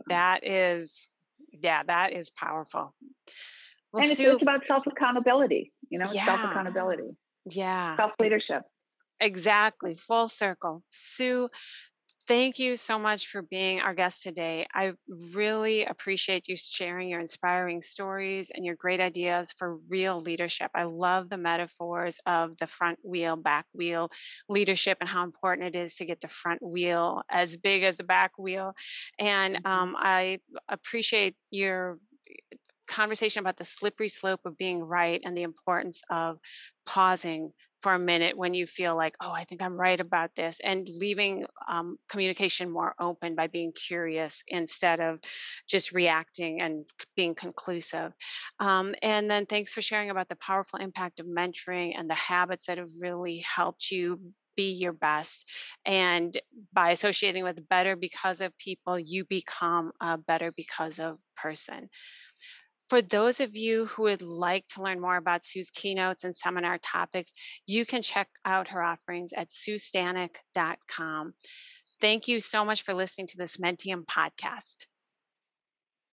That 0.08 0.46
is, 0.46 1.08
yeah, 1.52 1.84
that 1.84 2.14
is 2.14 2.30
powerful. 2.30 2.94
Well, 3.92 4.04
and 4.04 4.12
it's, 4.12 4.18
Sue, 4.18 4.34
it's 4.34 4.42
about 4.42 4.62
self 4.68 4.84
accountability, 4.88 5.72
you 5.90 6.00
know, 6.00 6.10
yeah, 6.12 6.26
self 6.26 6.52
accountability. 6.52 7.18
Yeah. 7.50 7.96
Self 7.98 8.12
leadership. 8.20 8.64
Exactly. 9.20 9.96
Full 9.96 10.28
circle. 10.28 10.84
Sue, 10.92 11.50
thank 12.28 12.60
you 12.60 12.76
so 12.76 13.00
much 13.00 13.28
for 13.28 13.42
being 13.42 13.80
our 13.80 13.94
guest 13.94 14.22
today. 14.22 14.68
I 14.74 14.94
really 15.34 15.86
appreciate 15.86 16.48
you 16.48 16.56
sharing 16.58 17.10
your 17.10 17.22
inspiring 17.22 17.82
stories 17.82 18.52
and 18.54 18.66
your 18.66 18.76
great 18.76 19.00
ideas 19.00 19.54
for 19.58 19.78
real 19.88 20.20
leadership. 20.20 20.70
I 20.76 20.84
love 20.84 21.30
the 21.30 21.38
metaphors 21.38 22.20
of 22.26 22.58
the 22.58 22.68
front 22.68 23.00
wheel, 23.04 23.38
back 23.38 23.66
wheel 23.74 24.10
leadership 24.50 24.98
and 25.00 25.10
how 25.10 25.24
important 25.24 25.76
it 25.76 25.80
is 25.80 25.96
to 25.96 26.06
get 26.06 26.20
the 26.20 26.28
front 26.28 26.62
wheel 26.62 27.22
as 27.30 27.56
big 27.56 27.84
as 27.84 27.96
the 27.96 28.04
back 28.04 28.32
wheel. 28.38 28.74
And 29.18 29.56
mm-hmm. 29.56 29.68
um, 29.68 29.96
I 29.98 30.40
appreciate 30.68 31.36
your 31.50 31.98
conversation 32.88 33.42
about 33.42 33.58
the 33.58 33.64
slippery 33.64 34.10
slope 34.10 34.42
of 34.46 34.58
being 34.58 34.84
right 34.84 35.22
and 35.24 35.36
the 35.36 35.44
importance 35.44 36.04
of 36.10 36.38
pausing 36.86 37.52
for 37.82 37.94
a 37.94 38.00
minute 38.00 38.38
when 38.38 38.54
you 38.54 38.66
feel 38.66 38.96
like, 38.96 39.16
oh, 39.22 39.32
I 39.32 39.44
think 39.44 39.62
I'm 39.62 39.80
right 39.80 40.00
about 40.00 40.36
this, 40.36 40.60
and 40.64 40.88
leaving 41.00 41.46
um, 41.68 41.98
communication 42.10 42.70
more 42.72 42.96
open 43.00 43.36
by 43.36 43.48
being 43.48 43.72
curious 43.72 44.44
instead 44.48 45.00
of 45.00 45.20
just 45.68 45.92
reacting 45.92 46.62
and 46.62 46.86
being 47.16 47.36
conclusive. 47.36 48.14
Um, 48.60 48.96
and 49.02 49.30
then 49.30 49.46
thanks 49.46 49.74
for 49.74 49.82
sharing 49.82 50.10
about 50.10 50.28
the 50.30 50.36
powerful 50.36 50.80
impact 50.80 51.20
of 51.20 51.28
mentoring 51.28 51.94
and 51.98 52.10
the 52.10 52.16
habits 52.16 52.66
that 52.66 52.78
have 52.78 52.90
really 53.00 53.38
helped 53.40 53.92
you 53.92 54.20
be 54.56 54.72
your 54.72 54.94
best. 54.94 55.48
And 55.86 56.36
by 56.74 56.90
associating 56.92 57.44
with 57.44 57.70
better 57.70 57.96
because 57.96 58.42
of 58.42 58.58
people, 58.58 58.98
you 59.00 59.24
become 59.26 59.92
a 60.02 60.18
better 60.18 60.52
because 60.52 61.00
of 61.00 61.20
person. 61.36 61.90
For 62.90 63.02
those 63.02 63.42
of 63.42 63.56
you 63.56 63.86
who 63.88 64.04
would 64.04 64.22
like 64.22 64.66
to 64.68 64.82
learn 64.82 65.02
more 65.02 65.18
about 65.18 65.44
Sue's 65.44 65.70
keynotes 65.70 66.24
and 66.24 66.34
seminar 66.34 66.78
topics, 66.78 67.34
you 67.66 67.86
can 67.86 68.02
check 68.02 68.30
out 68.46 68.70
her 68.70 68.82
offerings 68.82 69.34
at 69.34 69.50
suestanek.com. 69.50 71.34
Thank 72.00 72.28
you 72.28 72.40
so 72.40 72.64
much 72.64 72.84
for 72.84 72.94
listening 72.94 73.28
to 73.28 73.38
this 73.38 73.58
Menttium 73.58 74.06
podcast. 74.06 74.86